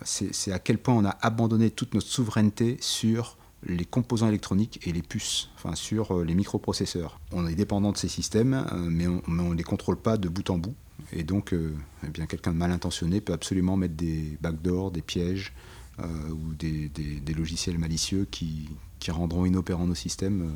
c'est 0.04 0.52
à 0.52 0.58
quel 0.58 0.78
point 0.78 0.94
on 0.94 1.04
a 1.04 1.16
abandonné 1.20 1.70
toute 1.70 1.94
notre 1.94 2.08
souveraineté 2.08 2.76
sur 2.80 3.36
les 3.64 3.84
composants 3.84 4.28
électroniques 4.28 4.80
et 4.86 4.92
les 4.92 5.02
puces, 5.02 5.50
enfin 5.54 5.74
sur 5.74 6.16
euh, 6.16 6.24
les 6.24 6.34
microprocesseurs. 6.34 7.20
On 7.30 7.46
est 7.46 7.54
dépendant 7.54 7.92
de 7.92 7.96
ces 7.96 8.08
systèmes, 8.08 8.54
euh, 8.54 8.76
mais 8.90 9.06
on 9.06 9.22
ne 9.28 9.54
les 9.54 9.62
contrôle 9.62 9.96
pas 9.96 10.16
de 10.16 10.28
bout 10.28 10.48
en 10.50 10.58
bout. 10.58 10.74
Et 11.12 11.22
donc, 11.22 11.52
euh, 11.52 11.74
eh 12.06 12.26
quelqu'un 12.26 12.52
de 12.52 12.58
mal 12.58 12.72
intentionné 12.72 13.20
peut 13.20 13.32
absolument 13.32 13.76
mettre 13.76 13.94
des 13.94 14.36
backdoors, 14.40 14.90
des 14.90 15.02
pièges 15.02 15.52
ou 15.98 16.54
des, 16.54 16.90
logiciels 17.36 17.78
malicieux 17.78 18.26
qui, 18.28 18.68
rendront 19.08 19.44
inopérants 19.46 19.86
nos 19.86 19.94
systèmes. 19.94 20.52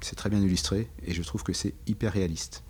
c'est 0.00 0.16
très 0.16 0.30
bien 0.30 0.40
illustré 0.40 0.88
et 1.06 1.12
je 1.12 1.22
trouve 1.22 1.44
que 1.44 1.52
c'est 1.52 1.74
hyper 1.86 2.12
réaliste. 2.12 2.64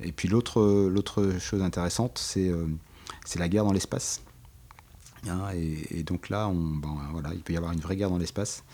Et 0.00 0.12
puis 0.12 0.28
l'autre 0.28 1.32
chose 1.40 1.62
intéressante, 1.62 2.18
c'est 2.18 2.52
c'est 3.26 3.38
la 3.38 3.48
guerre 3.48 3.64
dans 3.64 3.72
l'espace. 3.72 4.22
Hein, 5.28 5.50
et, 5.54 6.02
donc 6.02 6.28
là, 6.28 6.50
voilà, 7.12 7.30
il 7.34 7.40
peut 7.40 7.52
y 7.52 7.56
avoir 7.56 7.72
une 7.72 7.80
vraie 7.80 7.96
guerre 7.96 8.10
dans 8.10 8.18
l'espace. 8.18 8.64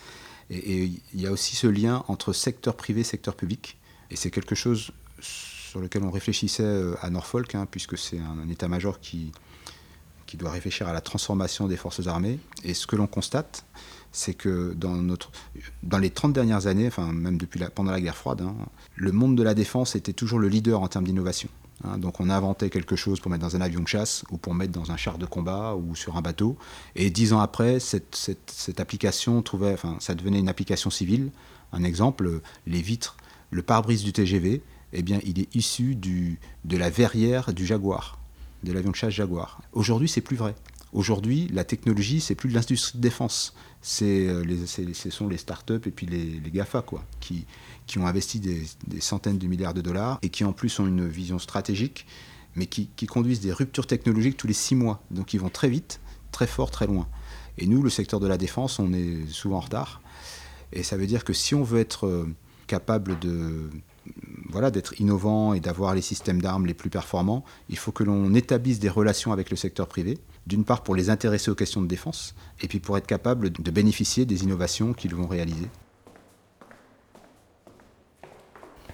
Et, 0.49 0.91
il 1.13 1.21
y 1.21 1.27
a 1.27 1.31
aussi 1.31 1.55
ce 1.55 1.67
lien 1.67 2.03
entre 2.07 2.31
secteur 2.31 2.75
privé 2.75 3.01
et 3.01 3.03
secteur 3.03 3.35
public. 3.35 3.77
Et 4.11 4.15
c'est 4.15 4.31
quelque 4.31 4.55
chose 4.55 4.91
sur 5.19 5.79
lequel 5.79 6.03
on 6.03 6.11
réfléchissait 6.11 6.63
euh, 6.63 6.95
à 7.01 7.09
Norfolk, 7.09 7.55
hein, 7.55 7.67
puisque 7.69 7.97
c'est 7.97 8.19
un, 8.19 8.47
état-major 8.49 8.99
qui, 8.99 9.31
doit 10.35 10.49
réfléchir 10.49 10.87
à 10.87 10.93
la 10.93 11.01
transformation 11.01 11.67
des 11.67 11.77
forces 11.77 12.07
armées. 12.07 12.39
Et 12.63 12.73
ce 12.73 12.87
que 12.87 12.95
l'on 12.95 13.05
constate, 13.05 13.67
c'est 14.11 14.33
que 14.33 14.75
dans 14.75 15.97
les 15.99 16.09
30 16.09 16.33
dernières 16.33 16.65
années, 16.65 16.87
enfin 16.87 17.11
même 17.13 17.37
depuis 17.37 17.59
la, 17.59 17.69
pendant 17.69 17.91
la 17.91 18.01
guerre 18.01 18.17
froide, 18.17 18.41
hein, 18.41 18.55
le 18.95 19.11
monde 19.11 19.37
de 19.37 19.43
la 19.43 19.53
défense 19.53 19.95
était 19.95 20.13
toujours 20.13 20.39
le 20.39 20.47
leader 20.47 20.81
en 20.81 20.87
termes 20.87 21.05
d'innovation. 21.05 21.49
Hein, 21.83 21.97
donc 21.97 22.19
on 22.19 22.29
a 22.29 22.35
inventé 22.35 22.69
quelque 22.69 22.95
chose 22.95 23.19
pour 23.19 23.29
mettre 23.29 23.43
dans 23.43 23.55
un 23.55 23.61
avion 23.61 23.81
de 23.81 23.87
chasse 23.87 24.23
ou 24.31 24.37
pour 24.37 24.53
mettre 24.53 24.71
dans 24.71 24.91
un 24.91 24.97
char 24.97 25.17
de 25.17 25.25
combat 25.25 25.75
ou 25.75 25.95
sur 25.95 26.17
un 26.17 26.21
bateau. 26.21 26.57
Et 26.95 27.09
dix 27.09 27.33
ans 27.33 27.39
après, 27.39 27.79
cette, 27.79 28.79
application 28.79 29.41
trouvait, 29.41 29.73
enfin, 29.73 29.97
ça 29.99 30.15
devenait 30.15 30.39
une 30.39 30.49
application 30.49 30.89
civile. 30.89 31.31
Un 31.71 31.83
exemple, 31.83 32.41
les 32.67 32.81
vitres, 32.81 33.17
le 33.51 33.61
pare-brise 33.61 34.03
du 34.03 34.13
TGV, 34.13 34.61
eh 34.93 35.01
bien, 35.01 35.19
il 35.23 35.39
est 35.39 35.53
issu 35.55 35.95
du, 35.95 36.39
de 36.65 36.77
la 36.77 36.89
verrière 36.89 37.53
du 37.53 37.65
Jaguar, 37.65 38.19
de 38.63 38.71
l'avion 38.71 38.91
de 38.91 38.95
chasse 38.95 39.13
Jaguar. 39.13 39.61
Aujourd'hui, 39.73 40.07
c'est 40.07 40.21
plus 40.21 40.37
vrai. 40.37 40.55
Aujourd'hui, 40.93 41.49
la 41.51 41.63
technologie, 41.63 42.21
c'est 42.21 42.35
plus 42.35 42.49
l'industrie 42.49 42.97
de 42.99 43.01
défense. 43.01 43.55
C'est, 43.81 44.27
euh, 44.27 44.43
ce 44.65 45.09
sont 45.09 45.27
les 45.27 45.37
startups 45.37 45.81
et 45.85 45.91
puis 45.91 46.05
les, 46.05 46.39
GAFA 46.51 46.83
quoi, 46.83 47.03
qui, 47.19 47.45
qui 47.87 47.97
ont 47.97 48.05
investi 48.05 48.39
des, 48.39 48.63
centaines 48.99 49.39
de 49.39 49.47
milliards 49.47 49.73
de 49.73 49.81
dollars 49.81 50.19
et 50.21 50.29
qui 50.29 50.43
en 50.43 50.53
plus 50.53 50.79
ont 50.79 50.85
une 50.85 51.07
vision 51.07 51.39
stratégique, 51.39 52.05
mais 52.55 52.67
qui, 52.67 52.87
conduisent 53.07 53.41
des 53.41 53.51
ruptures 53.51 53.87
technologiques 53.87 54.37
tous 54.37 54.47
les 54.47 54.53
six 54.53 54.75
mois. 54.75 55.01
Donc 55.09 55.33
ils 55.33 55.39
vont 55.39 55.49
très 55.49 55.67
vite, 55.67 55.99
très 56.31 56.47
fort, 56.47 56.69
très 56.69 56.85
loin. 56.85 57.07
Et 57.57 57.65
nous, 57.65 57.81
le 57.81 57.89
secteur 57.89 58.19
de 58.19 58.27
la 58.27 58.37
défense, 58.37 58.77
on 58.77 58.93
est 58.93 59.27
souvent 59.27 59.57
en 59.57 59.61
retard. 59.61 59.99
Et 60.73 60.83
ça 60.83 60.95
veut 60.95 61.07
dire 61.07 61.23
que 61.23 61.33
si 61.33 61.55
on 61.55 61.63
veut 61.63 61.79
être 61.79 62.05
euh, 62.05 62.27
capable 62.67 63.17
de 63.17 63.69
voilà, 64.53 64.71
d'être 64.71 64.99
innovant 65.01 65.53
et 65.53 65.59
d'avoir 65.59 65.93
les 65.93 66.01
systèmes 66.01 66.41
d'armes 66.41 66.65
les 66.65 66.73
plus 66.73 66.89
performants, 66.89 67.43
il 67.69 67.77
faut 67.77 67.91
que 67.91 68.03
l'on 68.03 68.33
établisse 68.33 68.79
des 68.79 68.89
relations 68.89 69.33
avec 69.33 69.49
le 69.49 69.57
secteur 69.57 69.87
privé, 69.87 70.17
d'une 70.47 70.63
part 70.63 70.83
pour 70.83 70.95
les 70.95 71.09
intéresser 71.09 71.51
aux 71.51 71.55
questions 71.55 71.81
de 71.81 71.87
défense, 71.87 72.35
et 72.61 72.67
puis 72.67 72.79
pour 72.79 72.97
être 72.97 73.07
capable 73.07 73.51
de 73.51 73.71
bénéficier 73.71 74.25
des 74.25 74.43
innovations 74.43 74.93
qu'ils 74.93 75.15
vont 75.15 75.27
réaliser. 75.27 75.67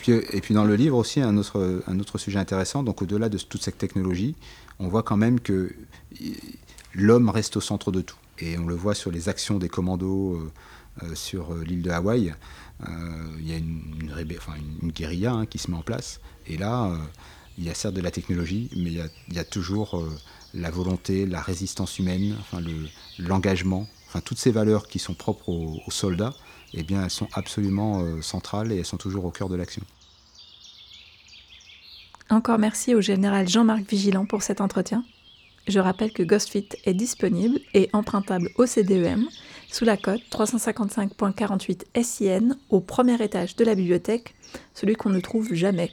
et 0.08 0.42
puis 0.42 0.54
dans 0.54 0.64
le 0.64 0.76
livre 0.76 0.98
aussi, 0.98 1.22
un 1.22 1.38
autre, 1.38 2.18
sujet 2.18 2.40
intéressant, 2.40 2.84
donc 2.84 3.02
au-delà 3.02 3.30
de 3.30 3.38
toute 3.38 3.62
cette 3.62 3.78
technologie, 3.78 4.36
on 4.80 4.88
voit 4.88 5.04
quand 5.04 5.18
même 5.18 5.40
que 5.40 5.76
l'homme 6.94 7.30
reste 7.30 7.58
au 7.58 7.62
centre 7.62 7.92
de 7.92 8.02
tout. 8.02 8.18
Et 8.40 8.58
on 8.58 8.66
le 8.66 8.76
voit 8.76 8.96
sur 8.96 9.12
les 9.12 9.28
actions 9.28 9.60
des 9.60 9.68
commandos 9.68 10.36
euh, 10.36 10.52
euh, 11.04 11.16
sur 11.16 11.54
euh, 11.54 11.64
l'île 11.64 11.82
de 11.82 11.92
Hawaï. 11.92 12.34
Il 12.88 13.48
y 13.48 13.54
a 13.54 13.58
une, 13.58 14.92
guérilla 14.92 15.34
hein, 15.34 15.46
qui 15.46 15.58
se 15.58 15.70
met 15.70 15.78
en 15.78 15.82
place. 15.82 16.20
Et 16.48 16.58
là, 16.58 16.92
il 17.58 17.64
y 17.64 17.70
a 17.70 17.74
certes 17.74 17.94
de 17.94 18.02
la 18.02 18.12
technologie, 18.12 18.70
mais 18.76 18.92
il 18.92 19.10
y 19.34 19.40
a, 19.40 19.44
toujours 19.44 20.02
la 20.54 20.72
volonté, 20.72 21.26
la 21.26 21.42
résistance 21.42 22.00
humaine, 22.00 22.36
l'engagement, 23.20 23.88
toutes 24.24 24.40
ces 24.40 24.52
valeurs 24.52 24.88
qui 24.88 25.00
sont 25.00 25.14
propres 25.14 25.50
aux, 25.50 25.92
soldats 25.92 26.34
eh 26.74 26.84
bien, 26.84 27.04
elles 27.04 27.10
sont 27.10 27.28
absolument 27.34 28.02
euh, 28.02 28.22
centrales 28.22 28.72
et 28.72 28.78
elles 28.78 28.86
sont 28.86 28.98
toujours 28.98 29.26
au 29.26 29.32
cœur 29.32 29.50
de 29.50 29.56
l'action. 29.56 29.82
Encore 32.30 32.60
merci 32.60 32.94
au 32.94 33.02
général 33.02 33.50
Jean-Marc 33.50 33.90
Vigilant 33.90 34.26
pour 34.26 34.44
cet 34.44 34.62
entretien. 34.62 35.04
Je 35.68 35.80
rappelle 35.80 36.12
que 36.12 36.22
GhostFit 36.22 36.68
est 36.86 36.94
disponible 36.94 37.60
et 37.74 37.90
empruntable 37.94 38.52
au 38.58 38.66
CDEM 38.66 39.28
sous 39.72 39.86
la 39.86 39.98
cote 39.98 40.22
355.48 40.32 42.04
SIN 42.04 42.58
au 42.70 42.80
premier 42.80 43.22
étage 43.24 43.56
de 43.56 43.64
la 43.64 43.76
bibliothèque, 43.76 44.36
celui 44.74 44.96
qu'on 44.96 45.10
ne 45.10 45.20
trouve 45.20 45.54
jamais. 45.54 45.92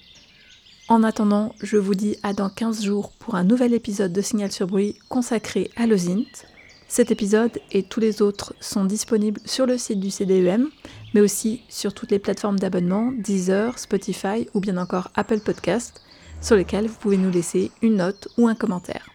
En 0.88 1.02
attendant, 1.02 1.54
je 1.62 1.76
vous 1.76 1.94
dis 1.94 2.16
à 2.22 2.32
dans 2.32 2.48
15 2.48 2.84
jours 2.84 3.10
pour 3.18 3.34
un 3.34 3.44
nouvel 3.44 3.74
épisode 3.74 4.12
de 4.12 4.20
Signal 4.20 4.52
sur 4.52 4.68
bruit 4.68 4.96
consacré 5.08 5.70
à 5.76 5.86
l'OSINT. 5.86 6.46
Cet 6.88 7.10
épisode 7.10 7.58
et 7.72 7.82
tous 7.82 7.98
les 7.98 8.22
autres 8.22 8.54
sont 8.60 8.84
disponibles 8.84 9.40
sur 9.44 9.66
le 9.66 9.78
site 9.78 9.98
du 9.98 10.10
CDEM, 10.10 10.68
mais 11.12 11.20
aussi 11.20 11.62
sur 11.68 11.92
toutes 11.92 12.12
les 12.12 12.20
plateformes 12.20 12.60
d'abonnement, 12.60 13.12
Deezer, 13.18 13.76
Spotify 13.78 14.48
ou 14.54 14.60
bien 14.60 14.76
encore 14.76 15.10
Apple 15.16 15.40
Podcast, 15.40 16.00
sur 16.40 16.54
lesquelles 16.54 16.86
vous 16.86 16.98
pouvez 16.98 17.16
nous 17.16 17.30
laisser 17.30 17.72
une 17.82 17.96
note 17.96 18.28
ou 18.38 18.46
un 18.46 18.54
commentaire. 18.54 19.10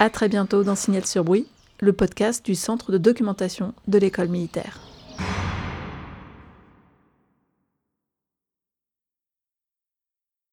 A 0.00 0.10
très 0.10 0.28
bientôt 0.28 0.64
dans 0.64 0.74
Signal 0.74 1.06
sur 1.06 1.22
Bruit, 1.22 1.46
le 1.80 1.92
podcast 1.92 2.44
du 2.44 2.54
Centre 2.54 2.90
de 2.90 2.98
documentation 2.98 3.74
de 3.86 3.98
l'école 3.98 4.28
militaire. 4.28 4.80